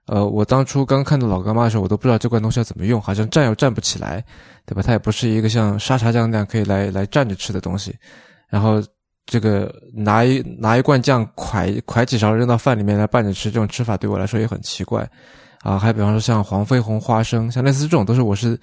[0.07, 4.23] 呃，我当初刚看到老干妈的时候，我都不知道这罐东西要怎么用，好像蘸又蘸不起来，
[4.67, 4.83] 对吧？
[4.85, 7.97] 它也不是一个像沙茶酱那样可以来来蘸着吃的东西。
[8.51, 8.83] 然后
[9.25, 15.09] 这个拿一拿一罐酱，㧟㧟几勺扔到饭里面来拌着吃，这种吃法对我来说也很奇怪，
[15.63, 18.61] 啊，还比方说像黄飞鸿花生，像类似这种都是我是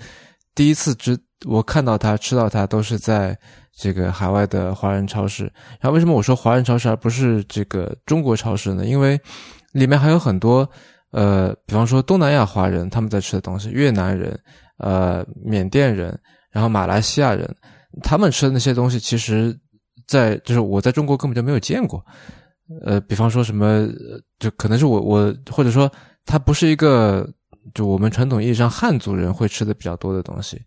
[0.56, 3.38] 第一次知，我看到它吃到它都是在
[3.78, 5.44] 这个海外的华人超市。
[5.80, 8.86] 然后为什么我说华人超市而不是这个中国超市呢？
[8.86, 9.20] 因为
[9.74, 10.68] 里面还有很多
[11.12, 14.40] 呃，比方说东南亚华人他们在吃的东西，越南人、
[14.78, 16.18] 呃缅甸人，
[16.50, 17.54] 然后马来西亚人，
[18.02, 19.56] 他们吃的那些东西其实。
[20.08, 22.00] 在就是我在中国根本就没有见过，
[22.86, 23.90] 呃，比方说什么，
[24.38, 25.92] 就可能是我我或者说
[26.26, 27.28] 它不是一个
[27.74, 30.62] 就我们传统意义上汉族人会吃的比较多的东西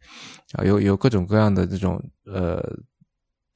[0.53, 2.62] 啊，有有各种各样的这种呃，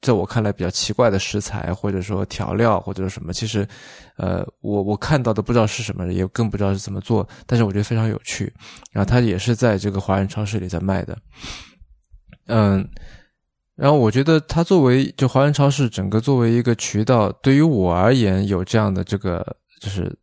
[0.01, 3.67] 在我看来比较奇怪的食材或者说调料或者什么，其实
[4.17, 8.53] 呃我我看到的不知道是什么，也更不知道是怎么做，但是我觉得非常有趣，
[8.91, 11.17] 然后它也是在这个华人超市里在卖的，
[12.47, 12.87] 嗯。
[13.75, 19.43] 然后我觉得它作为就华人超市整个作为一个渠道，对于我而言有这样的这个
[19.81, 20.15] 就是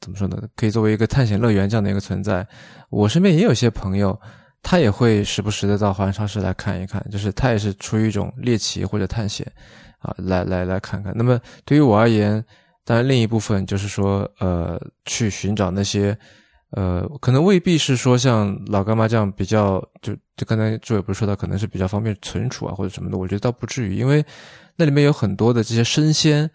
[0.00, 0.40] 怎么说呢？
[0.54, 2.46] 可以作为一个探险乐园这样的一个存在。
[2.88, 4.18] 我身边也有些朋友，
[4.62, 9.46] 他也会时不时的到华人超市来看一看，就是他也是出于一种猎奇或者探险
[9.98, 11.12] 啊，来来来看看。
[11.16, 12.42] 那么对于我而言，
[12.84, 16.16] 当然另一部分就是说，呃，去寻找那些
[16.70, 24.24] 呃，可能未必是说像老干妈这样比较，就就刚才朱伟不是说到可能是比较方便存储啊或者什么的，我觉得倒不至于，因为
[24.76, 26.48] 那里面有很多的这些生鲜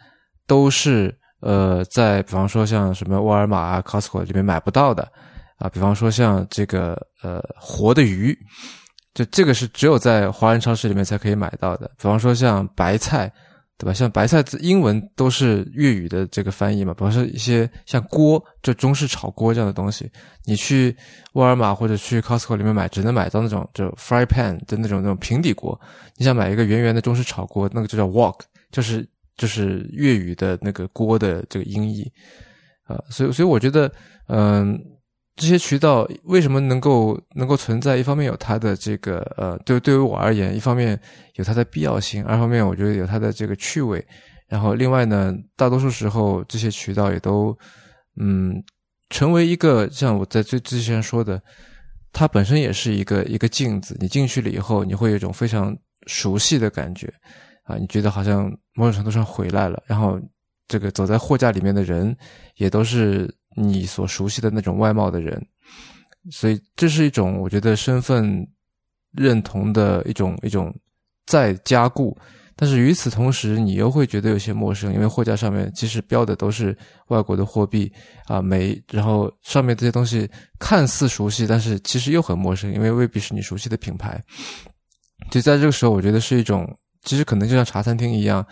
[0.47, 5.11] 都是呃在比方说像什么沃尔玛啊、Costco 里面买不到的
[5.57, 8.37] 啊，比方说像这个呃活的鱼，
[9.13, 13.31] 就这个是只有在华人超市里面才可以买到的，比方说像白菜。
[13.75, 13.93] 对吧？
[13.93, 20.09] 像白菜英文都是粤语的这个翻译嘛，比方说一些像锅，就中式炒锅这样的东西，
[20.45, 20.95] 你去
[21.33, 25.77] 沃尔玛或者去 Costco 里面买，只能买到那种就 fry pan 的那种那种平底锅。
[26.15, 28.39] 你想买一个圆圆的中式炒锅，那个就叫 wok，
[28.71, 29.05] 就是
[29.37, 32.03] 就是粤语的那个锅的这个音译
[32.83, 33.01] 啊。
[33.09, 33.91] 所以所以我觉得，
[34.27, 34.79] 嗯。
[35.35, 37.97] 这些渠道为什么能够能够存在？
[37.97, 40.89] 一方面有它的这个呃，对对于我而言，一方面
[41.37, 44.05] 有它的必要性，二方面我觉得有它的这个趣味。
[44.47, 47.57] 然后另外呢，大多数时候这些渠道也都
[48.21, 48.63] 嗯，
[49.09, 51.41] 成为一个像我在最之前说的，
[52.11, 53.97] 它本身也是一个一个镜子。
[53.99, 55.75] 你进去了以后，你会有一种非常
[56.05, 57.11] 熟悉的感觉
[57.63, 59.81] 啊，你觉得好像某种程度上回来了。
[59.87, 60.19] 然后
[60.67, 62.15] 这个走在货架里面的人
[62.55, 63.33] 也都是。
[63.55, 65.39] 你所熟悉的那种外貌的人，
[66.31, 68.43] 所以这是一种我觉得身份
[69.11, 70.75] 认同的一种一种
[71.27, 72.17] 再加固。
[72.55, 76.75] 但是与此同时，你又会觉得有些陌生，因为货架上面其实标的都是
[77.09, 77.93] 外国的货币
[78.25, 84.19] 啊，没，然后上面这些东西看似熟悉，但是其实又很陌生，因为未必是你熟悉的品牌。
[85.29, 86.67] 就在这个时候，我觉得是一种，
[87.03, 88.45] 其实可能就像茶餐厅一样，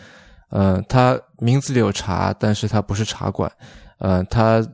[0.50, 3.52] 呃，它名字里有茶，但是它不是茶馆，
[4.00, 4.66] 呃，它。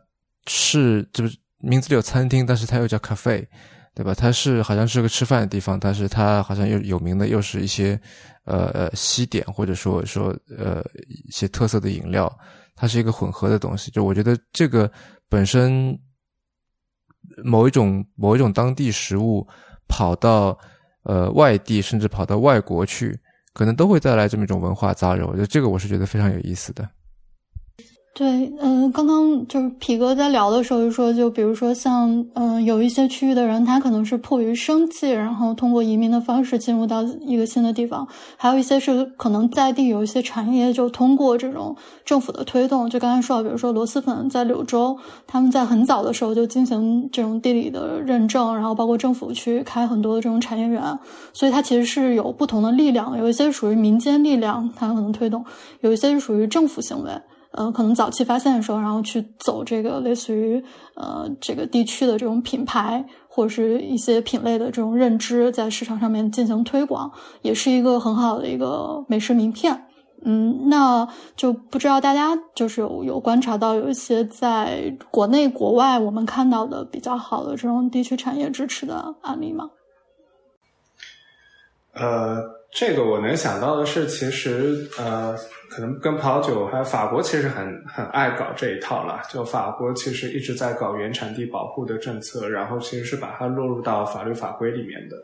[0.49, 3.45] 是，就是名字里有餐厅，但是它又叫 cafe，
[3.93, 4.13] 对吧？
[4.13, 7.99] 它是好像是个吃饭的地方，但是它好像又有名的又是一些，
[8.45, 12.33] 呃呃西点或者说说呃一些特色的饮料，
[12.77, 13.91] 它是一个混合的东西。
[13.91, 14.89] 就我觉得这个
[15.27, 15.99] 本身
[17.43, 19.45] 某一种某一种当地食物
[19.89, 20.57] 跑到
[21.03, 23.19] 呃外地，甚至跑到外国去，
[23.57, 25.25] 可能都会带来这么一种文化杂糅。
[25.25, 26.87] 我觉得这个我是觉得非常有意思的。
[28.17, 38.03] 对，嗯，刚刚就是皮哥在聊的时候就说，就比如说像，嗯，有一些区域的人，他可能是迫于生计，然后通过移民的方式进入到一个新的地方；
[38.35, 44.97] 还有一些是可能在地有一些产业，就通过这种政府的推动，就刚才说到，比如说螺蛳粉在柳州，
[45.27, 50.81] 他们在很早的时候就进行这种地理的认证，然后包括政府去开很多的这种产业园，
[51.33, 55.39] 所以它其实是有不同的力量，有一些属于民间力量，它可能推动；
[55.81, 57.11] 有一些是属于政府行为。
[57.51, 60.63] 呃，可能早期发现的时候，然后去走这个类似于
[60.95, 69.85] 呃这个地区的这种品牌或者是一些品类的这种认知，在市场上面进行推广，也是一个很好的一个美食名片。
[70.23, 79.69] 嗯，那就不知道大家就是有有观察到有一些在国内国外我们看到的比较好的这种地区产业支持的案例吗？
[81.93, 82.37] 呃，
[82.71, 85.35] 这个我能想到的是，其实呃。
[85.77, 89.21] 可能跟葡萄酒还有法国其实很很爱搞这一套了。
[89.29, 95.15] 就法国其实一直在搞原产地保护的政策，然后其实是把它落入到法律法规里面的。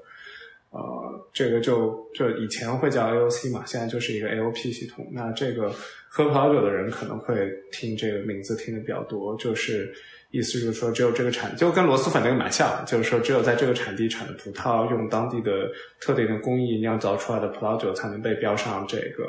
[0.69, 5.07] 呃，这个就就以前会叫 AOC 嘛，现在就是一个 AOP 系统。
[5.11, 5.73] 那这个
[6.07, 9.91] 喝葡萄酒的人可能会听这个名字听的比较多，就是
[10.29, 15.67] 意思就是说，只有这个产就跟螺蛳粉那个蛮像，就是说只有在这个产地产的葡萄，用当地的
[15.99, 19.25] 特定的工艺酿造出来的葡萄酒才能被标上这个。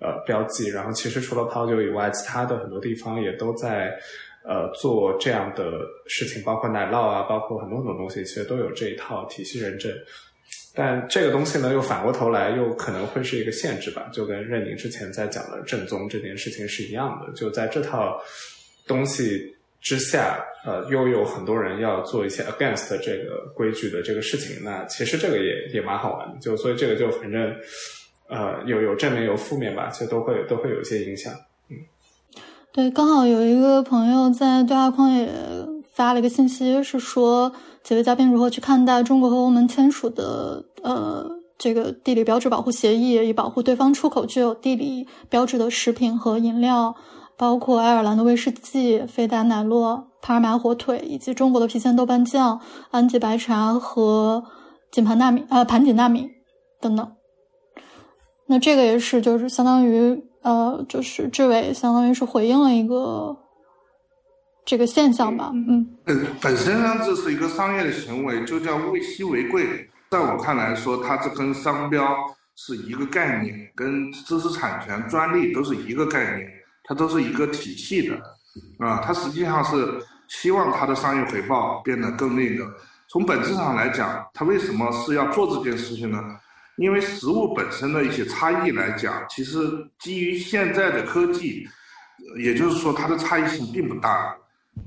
[0.00, 0.68] 呃，标记。
[0.70, 3.92] 然后，其实除了泡酒以外，其他的很多地方也都在
[4.44, 5.72] 呃做这样的
[6.06, 9.92] 事情，包括奶酪啊，包括很多很多东西，其实都有这一套体系认证。
[10.72, 14.08] 但这个东西呢，又反过头来又可能会是一个限制吧？
[14.12, 17.32] 就跟任宁之前在讲的正宗这件事情是一样的。
[17.32, 18.22] 就在这套
[18.86, 24.62] 东西之下，呃，又有很多人要做一些 against 这个规矩的这个事情。
[24.62, 26.38] 那其实这个也也蛮好玩的。
[26.40, 27.52] 就所以这个就反正。
[28.28, 31.32] 呃，有有正面有负面吧，其实都会都会有一些影响。
[31.70, 31.76] 嗯，
[32.72, 35.28] 对，刚好有一个朋友在对话框也
[35.94, 37.52] 发了一个信息，是说
[37.82, 41.26] 几位嘉宾如何去看待中国和欧盟签署的呃
[41.56, 46.94] 这个地理标志保护协议，以保护对方出口具有地理标志的食品和饮料，
[47.36, 52.60] 包括爱尔兰的威士忌、飞达奶酪、帕尔马火腿，以及中国的郫县豆瓣酱、
[52.90, 54.44] 安吉白茶和
[54.92, 56.28] 锦盘纳米呃盘锦纳米
[56.80, 57.12] 等等。
[58.50, 63.36] 那这个也是，就是相当于，呃，就是志伟相当于是回应了一个
[64.64, 65.86] 这个现象吧，嗯。
[66.02, 69.86] 本本身呢，这是一个商业的行为，就叫物稀为贵。
[70.10, 72.16] 在我看来说，它这跟商标
[72.56, 76.48] 是一个概念，跟知识产权、专利都是一个概念，
[76.84, 78.16] 它都是一个体系的，
[78.78, 82.64] 啊，它实际上是希望它的商业回报变得更那个。
[83.10, 86.18] 从本质上来讲，它为什么是要做这件事情呢？
[86.78, 89.58] 因为食物本身的一些差异来讲，其实
[89.98, 91.68] 基于现在的科技，
[92.38, 94.34] 也就是说它的差异性并不大。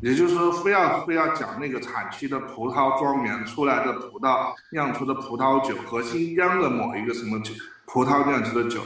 [0.01, 7.51] 也就是说，非要非要讲那个产区的葡萄庄园出来的葡萄酿出的葡萄酒和新疆的某一个什么酒
[7.87, 8.79] 葡萄酿出的酒，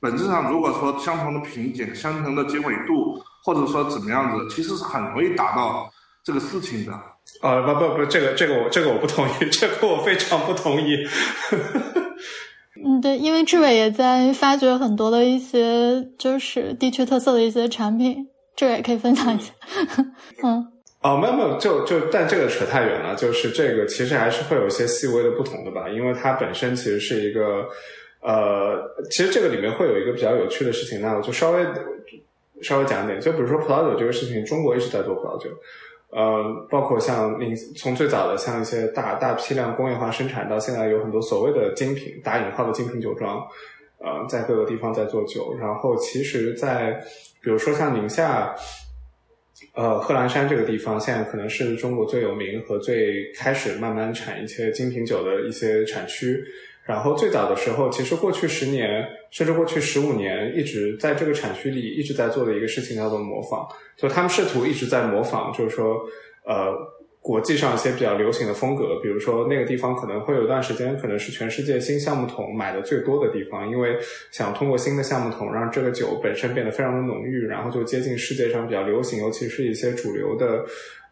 [0.00, 5.92] 本质上如果说相同的瓶颈、相同的经纬度，或者说怎么样子，其实是很容易达到
[6.24, 6.92] 这个事情的。
[7.42, 11.06] 啊，不不不，这个这个我这个我不同意，这个我非常不同意。
[12.84, 19.52] 嗯，对，因为志伟也在发掘很多的一些就是地区特色的一些产品，志伟也可以分享一下。
[20.42, 20.66] 嗯，
[21.02, 27.64] 哦，没有没有，就就但这个扯太远了，就是这个其实还是会有一些细微的不同的吧，因为它本身其实是一个
[28.20, 31.64] 呃，其实这个里面会有一个比较有趣的事情，那我就稍微
[32.62, 35.50] 稍微讲点，就比如说葡萄酒这个事情，中国一直在做葡萄酒。
[36.16, 43.46] 呃，包括像您从最早的像一些大大批量工业化生产，到现在有很多所谓的精品打引号的精品酒庄，
[43.98, 45.54] 呃，在各个地方在做酒。
[45.60, 46.98] 然后其实，在
[47.42, 48.56] 比如说像宁夏，
[49.74, 56.42] 呃，贺兰山这个地方，现在可能是中国最有名和最开始慢慢产一些精品酒的一些产区。
[56.86, 65.96] 然后最早的时候，其实过去十年甚至过去十五年，一直在这个产区里一直在做的一个事情叫做模仿，就他们试图一直在模仿，就是说，
[66.46, 66.72] 呃，
[67.20, 73.98] 国际上一些比较流行的风格，比如说那个地方可能会有一段时间可能是全世界新橡木桶买的最多的地方，因为
[74.30, 80.64] 想通过新的橡木桶让这个酒本身变得非常的浓郁，然后就接近世界上比较流行，尤其是一些主流的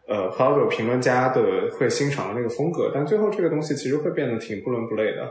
[0.07, 5.29] 呃葡萄酒评论家的会欣赏的那个风格，但最后这个东西其实会变得挺不伦不类的。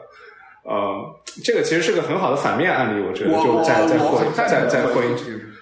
[0.65, 1.15] 呃，
[1.45, 5.15] 这个其实是个很好的反面案例，我觉得就在在回在在回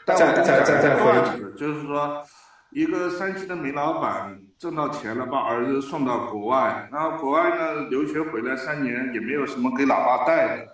[0.06, 1.12] 在在在在回，
[1.56, 2.22] 就是说，
[2.70, 10.68] 一个山西的煤老板挣到钱了，把儿子送到国外，然后国外呢留学回来三年也没有什么给老爸带的，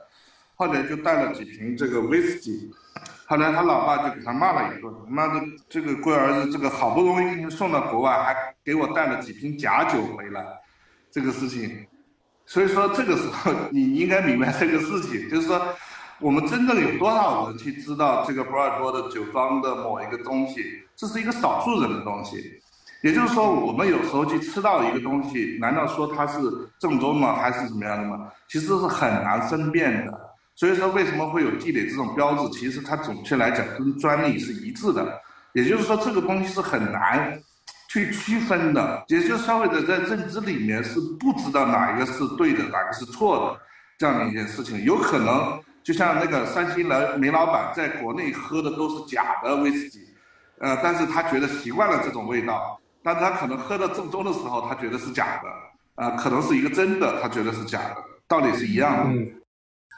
[0.57, 2.71] 后来就带了几瓶这个威士忌，
[3.29, 5.41] 后来他老爸就给他骂了一顿，妈的
[5.71, 10.45] 这个龟儿子这个好不容易送到国外，还给我带了几瓶假酒回来，
[11.11, 11.87] 这个事情。
[12.49, 15.61] 所以说，这个时候你应该明白这个事情，就是说，
[16.19, 20.65] 我们真正有多少人去知道这个波尔多的酒庄的某一个东西，
[20.97, 22.43] 这是一个少数人的东西。
[23.03, 26.39] 也就是说，我们有时候去吃到一个东西，难道说它是
[26.81, 27.35] 正宗吗？
[27.35, 28.27] 还是怎么样的吗？
[28.49, 30.21] 其实是很难分辨的。
[30.55, 32.59] 所以说，为什么会有地理这种标志？
[32.59, 35.21] 其实它准确来讲跟专利是一致的。
[35.53, 37.39] 也就是说，这个东西是很难。
[37.89, 43.61] 去区分的，也就是消费者在认知里面是不知道哪一个是对的，哪个是错的，
[43.99, 50.07] 这样的一件事情，有可能就像那个山西煤煤老板在国内喝的都是假的威士忌，
[50.59, 57.97] 呃，但是他觉得习惯了这种味道，但是他可能喝到正宗的时候，他觉得是假的，啊，可能是一个真的，他觉得是假的，
[58.27, 59.05] 道理是一样的。
[59.19, 59.33] 嗯，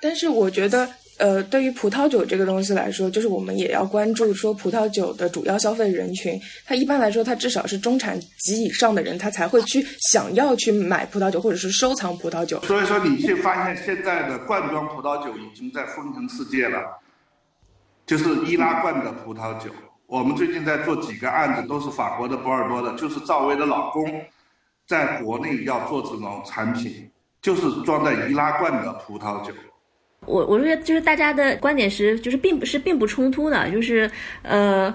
[0.01, 0.89] 但是我觉得。
[1.21, 12.59] 呃，对于葡萄酒这个东西来说，就是我们也要关注说葡萄酒的主要消费人群，它一般来说，它至少是中产及以上的人，他才会去想要去买葡萄酒或者是收藏葡萄酒。
[12.63, 16.81] 所以说，你去发现现在的罐装葡萄酒已经在风行世界了，
[18.07, 19.71] 就是易拉罐的葡萄酒。
[20.07, 24.23] 我们最近在做几个案子，都是法国的波尔多的，就是赵薇的老公
[24.87, 27.11] 在国内要做这种产品，
[27.43, 29.53] 就是装在易拉罐的葡萄酒。
[30.31, 34.11] 我我觉得就是大家的观点是，就是并不是并不冲突的，就是
[34.43, 34.95] 呃，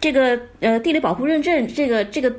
[0.00, 2.34] 这个呃地理保护认证这个这个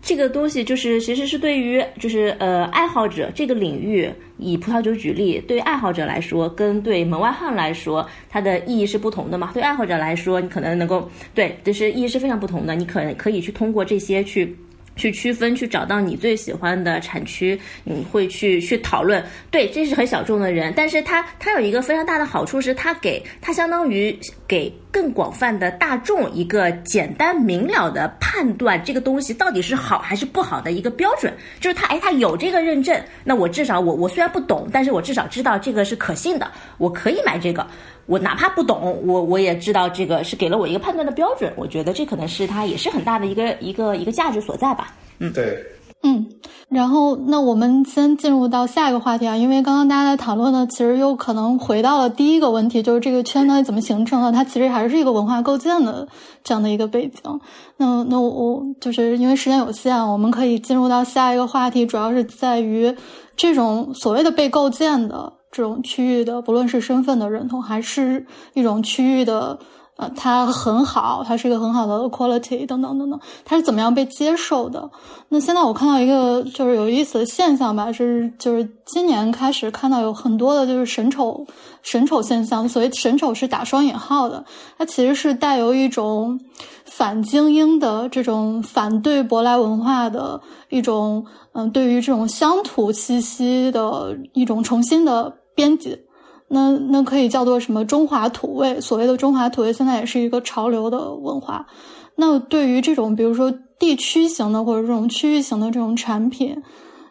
[0.00, 9.50] 这个东西，就是其实是对于就是呃爱好者这个领域，以葡萄酒举例，对爱好者来说，跟对门外汉来说，它的意义是不同的嘛。
[9.52, 14.56] 对爱好者来说，你可能能够对，就是意义是非常不同的，你可能可以去通过这些去。
[14.96, 19.24] 去区分，去找到你最喜欢的产区，你会去去讨论。
[19.50, 24.16] 对，这是很小众的人，但是他他有一个非常大的好处，是他给他相当于
[24.46, 31.34] 给更广泛的大众一个简单明了的判断这个东西到底是好还是不好的一个标准。
[31.58, 36.48] 就是他，哎，他有这个认证，那我至少我我虽然不懂，但是我至少知道这个是可信的，
[36.78, 37.66] 我可以买这个。
[38.06, 41.52] 我哪怕不懂，我我也知道这个是给了我一个判断的标准。
[41.56, 44.94] 我觉得这可能是它也是很大的一个一个一个价值所在吧。
[45.18, 45.60] 嗯，对，
[46.06, 46.26] 嗯，
[46.68, 54.30] 然后那我们先进入到下一个话题啊，因为刚刚大家在讨论呢，其实又可能回到了第一个问题，就是这个圈它怎么形成的？
[54.30, 56.06] 它其实还是一个文化构建的
[56.44, 57.40] 这样的一个背景。
[57.78, 62.94] 那那我就是因为时间有限，我们可以进入到下一个话题，主要是在于
[63.34, 65.32] 这种所谓的被构建的。
[65.56, 69.56] 这种区域的，不论是身份的认同，还是一种区域的
[69.96, 74.90] 呃，它很好，它是一个很好的 quality 等等等等，它是怎么样被接受的？
[75.28, 81.46] 那现在我看到一个就是有意思的现象吧，是就是今年开始看到有很多的就是神丑
[81.82, 84.44] 神丑现象，所谓神丑是打双引号的，
[84.76, 86.40] 它其实是带有一种
[86.84, 90.40] 反精英的这种反对舶来文化的
[90.70, 95.96] 一种嗯，对于这种乡土气息的一种重新的编辑。
[96.48, 98.80] 那那可以叫做什么中华土味？
[98.80, 101.66] 所谓的中华土味，现在也是一个潮流的文化。
[102.16, 106.56] 那对于这种，比如说地区型的或者这种区域型的这种产品，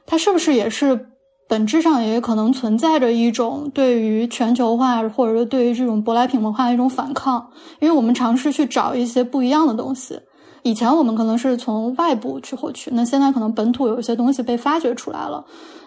[0.05, 1.07] 它是不是也是
[1.49, 7.45] 本质上也可能存在着一种对于全球化或者说对于这种舶来品文化的一种反抗？
[7.81, 10.18] 因为我们尝试去找一些不一样的东西。
[10.61, 15.43] 以前我们可能是从外部去获取，那现在可能本土有一些东西被发掘出来了。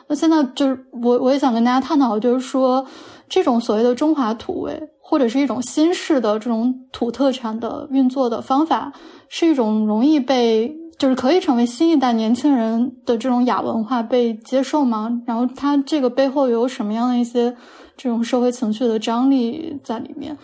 [0.09, 2.87] 那现在就是我我也想跟大家探讨，就是说。
[3.29, 8.93] 这种所谓的中华土味，或者是一种新式的这种土特产的运作的方法，
[9.29, 15.11] 是一种容易被，就是可以成为新一代年轻人的这种亚文化被接受吗？
[15.27, 17.53] 然后它这个背后有什么样的一些
[17.97, 20.39] 这种社会情绪的张力在里面？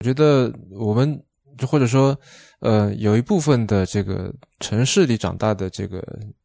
[0.00, 1.22] 我觉得我们
[1.64, 2.18] 或者说，
[2.58, 6.02] 呃，有一部分的这个城市里长大的这个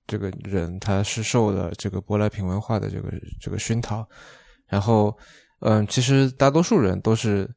[0.07, 3.11] 这个人，他是受了这个舶来品文化的这个
[3.41, 4.07] 这个熏陶，
[4.67, 5.17] 然后。
[5.61, 7.49] 嗯，其实大多数人都是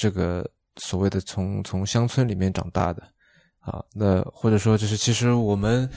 [0.00, 0.44] 这个
[0.76, 3.02] 所谓的从从乡村里面长大的
[3.60, 5.88] 啊，那或者说就是其实我们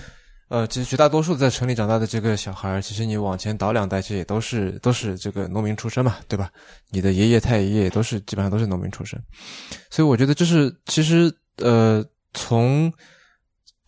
[0.49, 6.51] 呃，其实绝大多数在城里长大的这个小孩，其实你往前倒两代，其实也都是都是这个农民出身嘛，对吧？
[6.89, 9.19] 你的爷爷太爷爷都是基本上都是农民出身，
[9.89, 12.91] 所以我觉得这是其实呃，从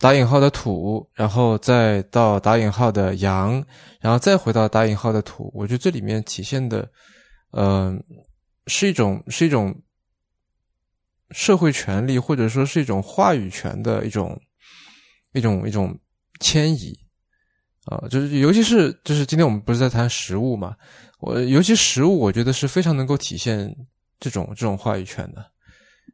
[0.02, 3.64] 打引号的土，然后再到打引号的洋，
[4.00, 6.90] 然后再回到打引号的土，我觉得这里面体现的。
[7.52, 8.02] 嗯，
[8.66, 9.72] 是一种是一种
[11.30, 14.36] 社会权利，或者说是一种话语权的一种
[15.34, 15.96] 一种一种
[16.40, 16.98] 迁移
[17.84, 20.74] 啊，就是尤其是就是今天我们不是在谈食物嘛，
[21.20, 23.72] 我尤其食物，我觉得是非常能够体现
[24.18, 25.51] 这种这种话语权的。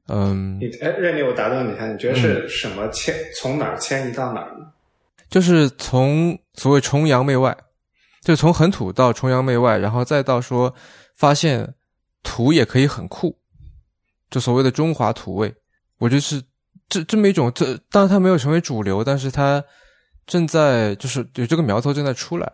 [0.08, 4.66] 嗯，你哎，任丽，我打断你一下，你觉得是什么迁从哪儿迁移到哪儿呢？
[5.28, 7.56] 就是从所谓崇洋媚外，
[8.22, 10.74] 就从很土到崇洋媚外，然后再到说。
[11.18, 11.74] 发现
[12.22, 13.36] 土也可以很酷，
[14.30, 15.52] 就所谓的中华土味，
[15.98, 16.40] 我觉得是
[16.88, 17.50] 这这么一种。
[17.52, 19.60] 这当然它没有成为主流，但是它
[20.28, 22.48] 正在就是有这个苗头正在出来。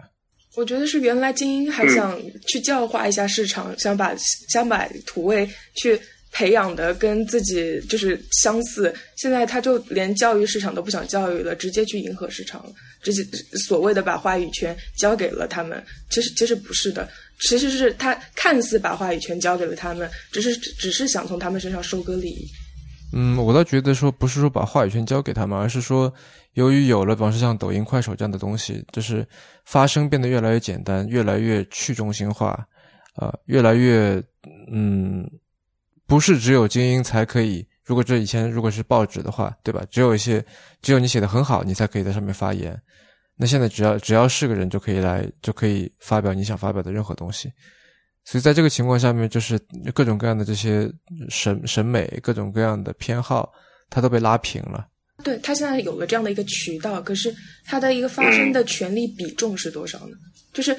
[0.57, 4.15] 我觉得是原来精英还想去教化一下市场，想把
[4.49, 6.01] 想把土味去
[6.35, 13.25] 培养的跟自己就是相似，现在他就连教育市场都不想教育了，直接去迎合市场了，直接
[13.67, 15.81] 所谓的把话语权交给了他们。
[16.11, 17.09] 其实其实不是的。
[17.49, 22.47] 其实是他看似把话语权交给了他们，只是只是想从他们身上收割利益。
[23.13, 26.13] 嗯，我倒觉得说不是说把话语权交给他们，而是说
[26.55, 29.27] 由于有了，比方说像抖音、快手这样的东西，就是
[29.65, 32.67] 发声变得越来越简单，越来越去中心化，
[33.15, 34.21] 啊，越来越
[34.73, 35.29] 嗯，
[36.07, 37.67] 不是只有精英才可以。
[37.85, 39.85] 如果这以前如果是报纸的话，对吧？
[39.91, 40.45] 只有一些，
[40.81, 42.81] 只有你写的很好，你才可以在上面发言。
[43.37, 47.53] 那现在只要只要是个人就可以来，就可以发表你想发表的任何东西。
[48.25, 49.59] 所以在这个情况下面，就是
[49.93, 50.91] 各种各样的这些
[51.29, 53.53] 审审美、各种各样的偏好，
[53.91, 54.87] 它都被拉平了。
[55.23, 60.17] 对他现在有了这样的一个渠道，可是他的一个发声的权利比重是多少呢？
[60.53, 60.77] 就是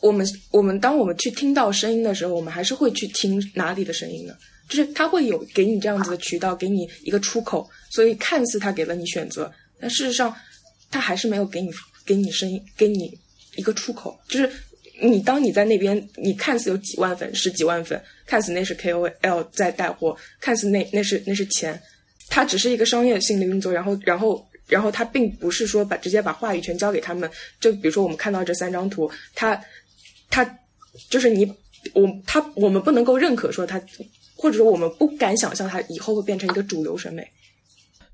[0.00, 4.34] 我们我们当我们去听到声音的时候，我们还是会去听哪里的声音呢？
[4.68, 10.34] 就是他会有给你这样子的渠道，给你一个出口，所以看似他给了你选择，但事实上。
[10.90, 11.70] 他还是没有给你
[12.06, 13.18] 给你声音，给你
[13.56, 14.48] 一个出口，就是
[15.02, 21.82] 你当你在那边，你看似有几万粉、十几万粉，看似那是 KOL 在带货，看似那那是那是钱，
[22.28, 27.28] 它只是一个商业性的运作，然后然后然后它并不是说把直接把话语权交给他们。
[27.58, 29.60] 就比如说我们看到这三张图，它
[30.30, 30.48] 它
[31.10, 31.44] 就是你
[31.92, 33.82] 我他我们不能够认可说它，
[34.44, 37.26] 或者说我们不敢想象它以后会变成一个主流审美。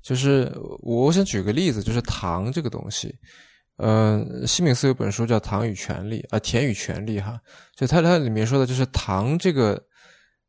[0.01, 0.49] 就是
[0.79, 3.13] 我想举个例子，就是糖这个东西，
[3.75, 7.37] 嗯，西敏寺有本书叫《糖与权利》啊，《甜与权利》哈，
[7.75, 9.77] 就它它里面说的就是糖这个，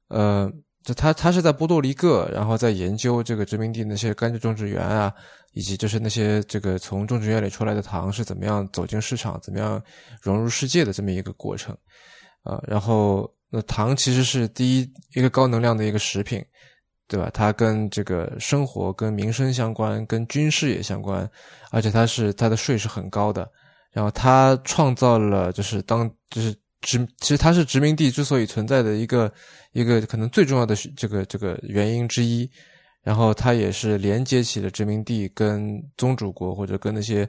[0.06, 0.48] 呃，
[0.84, 5.12] 就他他是在波多黎各，然后在研究这个殖民地那些甘蔗种植园啊，
[5.52, 9.82] 以及就是那些这个从种植园里出来的糖是怎么样走进市场，怎么样
[10.22, 11.76] 融入世界的这么一个过程，
[12.44, 16.44] 啊，然后那糖其实是第一一个高能量的一个食品。
[17.08, 17.28] 对吧？
[17.34, 21.30] 它跟这个生活、跟民生相关，跟军事也相关，
[21.70, 23.46] 而且它是它的税是很高的。
[23.90, 29.30] 然后它创造了就是当就是殖，其实它是殖民地之所以存在的一个
[29.72, 32.50] 一个可能最重要的这个这个原因之一。
[33.02, 37.28] 然后它也是连接起了殖民地跟宗主国或者跟那些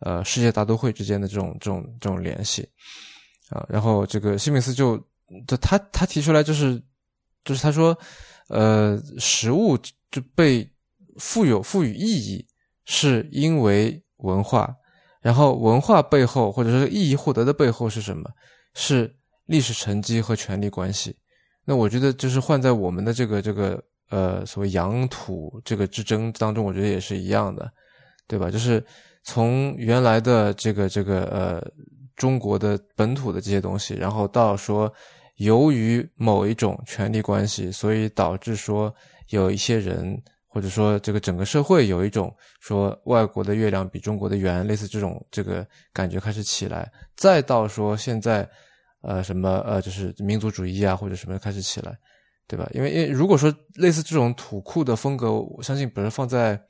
[0.00, 2.68] 呃世界大都会之间的这种这种这种联系
[3.48, 3.64] 啊。
[3.66, 5.02] 然后这个西敏斯就
[5.46, 6.80] 就他他提出来就是
[7.44, 7.96] 就是他说
[8.48, 9.76] 呃食物
[10.10, 10.68] 就被
[11.18, 12.46] 富有赋予意义
[12.84, 14.74] 是因为文化，
[15.20, 18.30] 然后文化背后或者说意义获得的背后是什么？
[18.74, 19.14] 是
[19.46, 21.16] 历史沉积和权力关系。
[21.64, 23.82] 那我觉得就是换在我们的这个这个。
[24.10, 27.72] 呃，所谓洋土这个之争当中，我觉得也是一样的，
[28.26, 28.50] 对吧？
[28.50, 28.84] 就是
[29.24, 31.66] 从原来的这个这个呃
[32.14, 34.92] 中国的本土的这些东西，然后到说
[35.42, 38.94] 由于某一种权力关系，所以导致说
[39.28, 48.48] 有一些人或者说这个整个社会有一种说外国的月亮比中国的圆，类似这种这个感觉开始起来，再到说现在
[49.02, 51.96] 呃什么呃就是民族主义啊或者什么开始起来。
[52.48, 52.68] 对吧？
[52.74, 56.60] 因为，因为如果说类似这种土库的风格，我相信，比如放在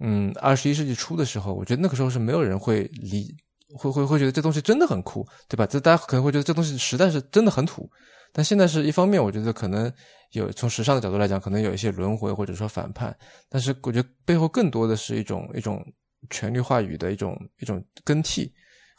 [0.00, 3.32] 嗯二十一世纪初的时候，我觉得那个时候是没有人会理，
[3.74, 5.66] 会会会觉得这东西真的很酷，对吧？
[5.66, 7.88] 这大家可能会觉得这东西实在是真的很土。
[8.32, 9.92] 但现在是一方面，我觉得可能
[10.30, 13.14] 有从时尚的角度来讲，可能有一些轮回或者说反叛。
[13.48, 15.84] 但是我觉得背后更多的是一种一种
[16.30, 18.50] 权力话语的一种一种更替，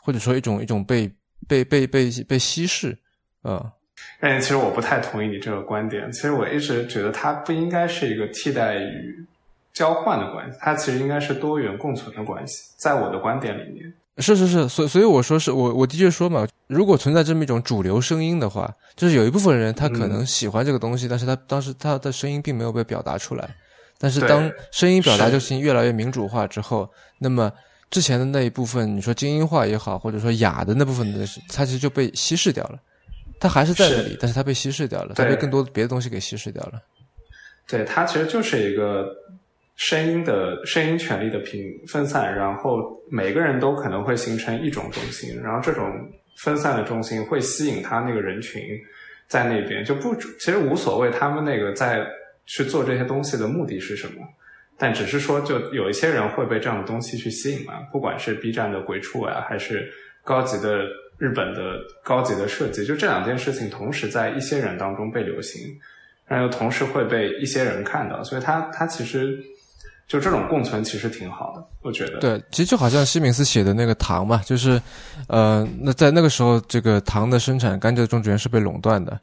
[0.04, 1.12] 或者说一种一种被
[1.48, 2.96] 被被被被稀释，
[3.42, 3.72] 啊。
[4.20, 6.12] 但其实我不太同意你这个观点。
[6.12, 9.26] 其实我一直觉得它不应该是一个替代与
[9.72, 12.74] 交换的关系，它其实应该是多元共存的关系。
[12.78, 23.50] 在我的观点里面，是是是，所所以我说是我我的确说嘛，如果存在这么一种主流声音的话，就是有一部分人他可能喜欢这个东西，但是他当时他的声音并没有被表达出来。
[23.98, 27.52] 但是当声音表达就行越来越民主化之后，那么
[27.90, 32.78] 之前的那一部分，你说精英化也好，或者说雅的那部分的，它其实就被稀释掉了。
[33.40, 36.82] 它还是在那里，但是它被稀释掉了，它被更多别的东西给稀释掉了。
[37.68, 39.08] 对，它其实就是一个
[39.76, 45.92] 声音的声音权力的平分散，然后每个人都可能会形成一种中心，然后这种
[46.38, 48.62] 分散的中心会吸引他那个人群
[49.28, 52.06] 在那边，就不其实无所谓他们那个在
[52.46, 54.22] 去做这些东西的目的是什么，
[54.78, 59.92] 但只是说就有一些人会被这样的东西去吸引嘛，不管是 B 站的鬼畜啊，还是
[60.24, 60.84] 高级的。
[61.20, 65.62] 日本的高级的设计，就这两件事情同时在一些人当中被流行，
[66.28, 69.38] 然后同时会被一些人看到，所以它它其实
[70.08, 72.20] 就这种共存其实挺好的，我觉得。
[72.20, 74.82] 对，其实就好像西敏斯写的那个糖嘛，就是
[75.28, 79.20] 呃，那在那个时候，这个糖的生产、甘蔗种植园是被垄断的，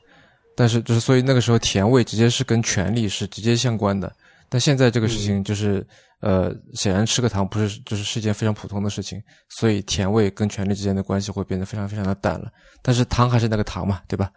[0.56, 4.12] 但是就是所以那个时候甜味直接是跟权力是直接相关的，
[4.48, 5.86] 但现在这个事情就是。
[6.22, 12.50] 呃，显然吃个糖不是就是是一件非常普通的事情，所以甜味跟权力之间的关系会变得非常非常的淡了。
[12.82, 14.30] 但是糖还是那个糖嘛，对吧？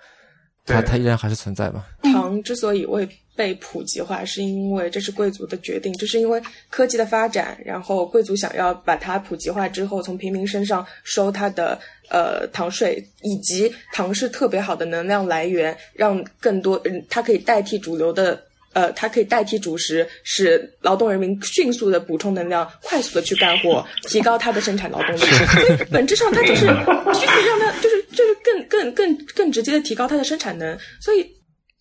[0.65, 1.85] 它它依然还是存在吧。
[2.03, 11.79] 糖之所以会被普及化，是因为这是贵族的决定，这是因为科技的发展，然后贵族想要把它普及化之后，从平民身上收它的
[12.09, 18.41] 呃糖税，以及糖是特别好的能量来源，让更多嗯它可以代替主流的。
[18.75, 25.19] 呃，它可以代替主食，使劳动人民迅速的补充能量，快速的去干活，提高它的生产劳动力。
[25.45, 30.77] 所以本质上，它就是就是让它就是就是更更更更直接的提高它的生产能。
[31.01, 31.25] 所以，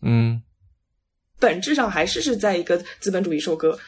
[0.03, 0.43] 嗯，
[1.39, 3.79] 本质上还是是在一个资本主义收割，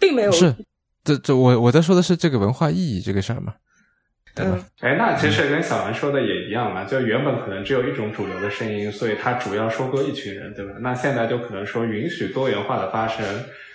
[0.00, 0.54] 并没有是
[1.04, 3.54] 这这我我在说的是这个文化意义这个事儿嘛。
[4.36, 10.72] 嗯，哎，那其实跟小兰说的也一样嘛，就原本可能只有一种主流的声音，所以它主要收割一群人，对吧？
[10.80, 13.22] 那现在就可能说允许多元化的发生，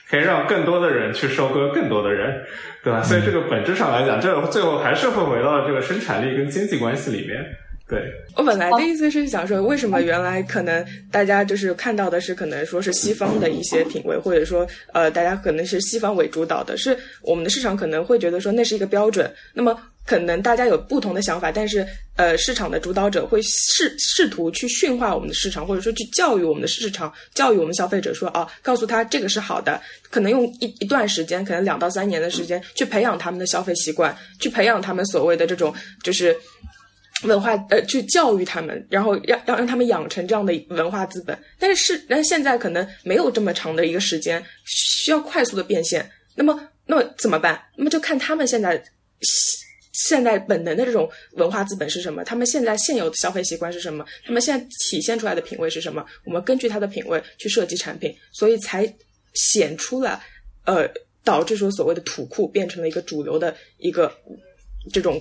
[0.10, 2.44] 可以让更多的人去收割更多的人，
[2.84, 3.04] 对吧？
[3.04, 7.44] 所以这个本质上来讲，这最后还是会回到这个生产力跟经济关系里面。
[7.90, 8.04] 对
[8.36, 19.78] 我本来的意思是想说，为什么原来可能大家就是看到的是可能说是西方的一些品味，或者说呃，大家可能是西方为主导的，是我们的市场可能会觉得说那是一个标准，那么。
[20.08, 21.86] 可能大家有不同的想法，但是
[22.16, 29.82] 呃，市场的主导者会试试图去驯化我们的市场，或者说去教育我们的市场，教育我们消费者说啊，告诉他这个是好的。
[30.10, 36.34] 可能用一一段时间，可能两到三年的时间，去培养他们的消费习惯，去培养他们所谓的这种就是
[37.24, 41.38] 文化呃，去教育他们，然后让让让他们养成这样的文化资本。
[41.60, 46.10] 但是但现在可能没有这么长的一个时间，需要快速的变现。
[46.34, 47.62] 那么那么怎么办？
[47.76, 48.82] 那么就看他们现在。
[50.06, 52.24] 现在本能的这种文化资本是什么？
[52.24, 54.06] 他们现在现有的消费习惯是什么？
[54.26, 56.06] 他们现在体现出来的品味是什么？
[56.24, 58.92] 我们根据他的品味去设计产品，所以才
[59.34, 60.22] 显出了，
[60.66, 60.88] 呃，
[61.24, 64.12] 导致说所谓的土库变成了一个主流的一个
[64.94, 65.20] 这种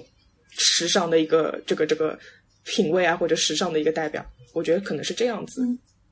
[0.50, 2.18] 时尚的一个这个这个
[2.64, 4.24] 品味啊或者时尚的一个代表。
[4.52, 5.62] 我觉得可能是这样子。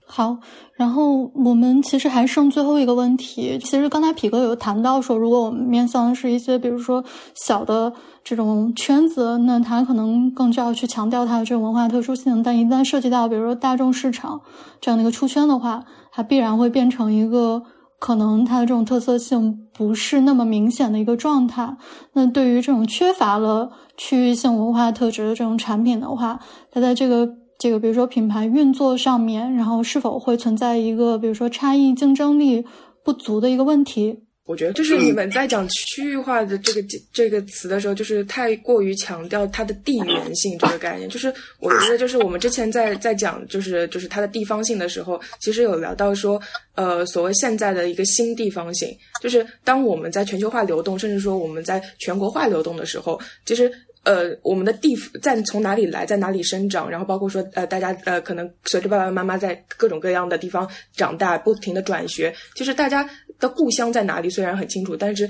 [0.06, 0.38] 好，
[0.74, 3.58] 然后我们其实还剩最后一个问题。
[3.58, 7.02] 其实刚才皮哥有谈到说，如果我们面向的是一些比如说
[7.34, 7.90] 小的
[8.24, 12.42] 这种圈子，那他可能更就要去强调它的这种文化特殊性。
[12.42, 14.40] 但一旦涉及到比如说大众市场
[14.80, 17.62] 这样的一个出圈的话，它必然会变成一个
[18.00, 21.76] 可能它的这种特色性不是那么明显的一个状态。
[22.14, 26.40] 那对于这种缺乏了区域性文化特质的这种产品的话，
[26.72, 27.28] 它在这个。
[27.56, 32.64] 这个比如说品牌运作上面，然后是否会存在一个比如说差异竞争力
[33.04, 34.23] 不足的一个问题？
[34.46, 41.08] 我觉得就是你们在讲区域化的这个这个词的时候，就是太过于强调它的地缘性这个概念。
[41.08, 46.40] 就是我觉得，就是我们之前在在讲就是就是它的地方性的时候，其实有聊到说，
[46.74, 53.72] 呃，所谓现在的一个新地方性，就是当我们在全球化流动，甚至说我们在全国化流动的时候，其实。
[54.04, 63.08] 呃，我们的地在从哪里来，在哪里生长，然后包括说，呃，大家呃，可能随着爸爸妈妈在各种各样的地方长大，不停的转学，就是大家
[63.38, 65.28] 的故乡在哪里，虽然很清楚，但是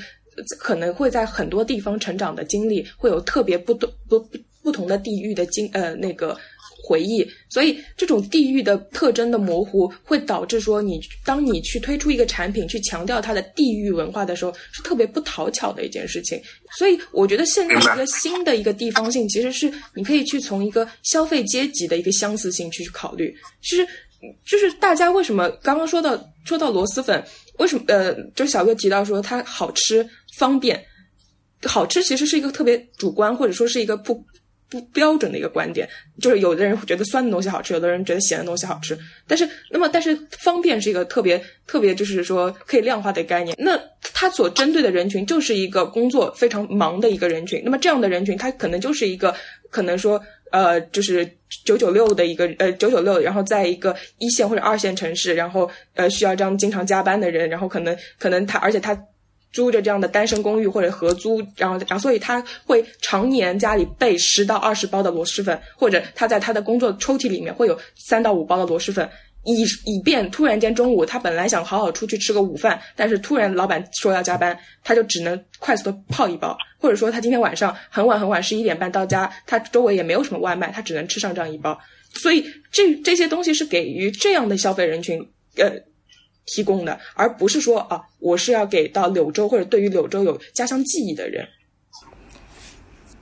[0.59, 4.19] 可能会在很多地方成长的经历会有特别不同不
[4.63, 6.37] 不同的地域的经呃那个。
[6.87, 16.39] 回忆，所以这种地域的特征的模糊，会导致说你当你去推出一个产品，去强调它的地域文化的时候，是特别不讨巧的一件事情。
[16.77, 23.35] 所以我觉得现在一个新的一个地方性，其实是你可以去从一个消费阶级的一个相似性去考虑。
[23.63, 23.89] 其实，
[24.45, 27.25] 就是大家为什么刚刚说到说到螺蛳粉，
[27.59, 30.85] 为什么呃，就小月提到说它好吃方便，
[31.63, 34.25] 好吃其实是一个特别主观，或者说是一个不。
[34.71, 35.89] 不标准的一个观点，
[36.21, 38.99] 就是有的人觉得酸的东西好吃，有的人觉得咸的东西好吃。
[39.25, 43.55] 但是，那么，但是方便是一个特别特别，就是说可以量化的概念。
[43.57, 47.63] 那他所针对的人群就是一个工作非常忙的一个人群。
[47.65, 49.33] 那么这样的人群，他可能就是一个
[49.71, 50.21] 可能说，
[50.55, 51.29] 呃，就是
[51.65, 58.97] 九九六的一个呃九九六，然后在一个一线或者二线城市，然后呃需要这样经常加班的人，然后可能可能他而且他。
[59.55, 69.09] 租着这样的单身公寓或者合租，然后，然后，所以他会常年家里备十到二十包的螺蛳粉，或者他在他的工作抽屉里面会有三到五包的螺蛳粉，
[69.45, 81.79] 以以便突然间中午他本来想好好出去吃个午饭，但是突然老板说要加班，他就只能快速的泡一包，或者说他今天晚上很晚很晚十一点半到家，他周围也没有什么外卖，他只能吃上这样一包，
[82.13, 85.19] 所以这这些东西是给予这样的消费人群，
[85.57, 85.71] 呃。
[86.47, 91.43] 提供的，而不是说啊，我是要给到柳州或者对于柳州有家乡记忆的人。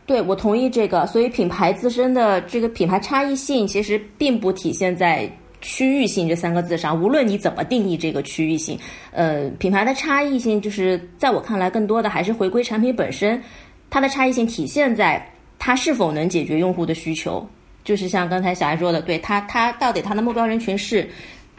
[0.04, 1.06] 对，我同意这个。
[1.06, 5.30] 所以品牌自身的这个品牌差异性，其实并不体现在
[5.62, 7.02] 区域性这三个字上。
[7.02, 8.78] 无论你怎么定义这个区域性，
[9.12, 13.42] 呃，品牌的差异性，就是在我看来，更多的还是回归产品本身。
[13.88, 15.26] 它的差异性体现在
[15.58, 17.48] 它是否能解决用户的需求。
[17.84, 21.08] 就是像刚才小艾说的，对它，它到底它的目标人群是。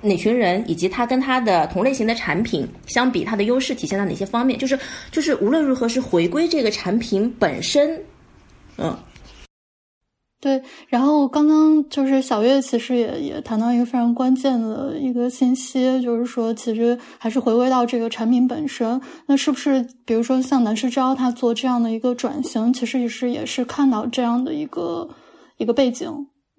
[0.06, 4.60] 哪群人，以及它跟它的同类型的产品相比，它的优势体现在哪些方面？
[4.60, 4.78] 就是
[5.12, 7.98] 就是无论如何是回归这个产品本身，
[8.78, 8.94] 嗯，
[10.44, 10.61] 对。
[10.90, 18.99] 然后刚刚就是小月其实也也谈到一个非常关键的一个信息，就是说其实还是回归到这个产品本身。
[19.26, 25.07] 那是不是比如说像南世昭他做这样的一个转型，其实也是也是看到这样的一个
[25.57, 26.11] 一个背景？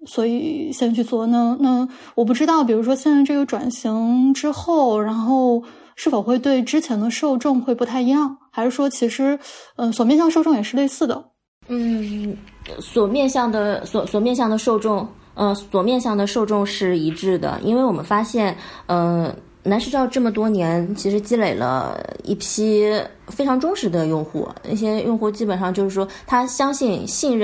[0.07, 5.63] 所以先去做那那我不知道，比如说现在这个转型之后，然后
[5.95, 9.37] 是否会对之前的受众会不太一样，还是说其实
[9.75, 11.31] 嗯所面向受众也是类似的？
[11.67, 12.35] 嗯，
[12.79, 18.55] 所面向的所所面向的受众，呃，所面向的受众是一致的，因为我们发现，
[18.87, 22.87] 嗯，男士照这么多年其实积累了一批
[23.27, 27.43] 非常忠实的用户，那些用户基本上就是说他相信信任。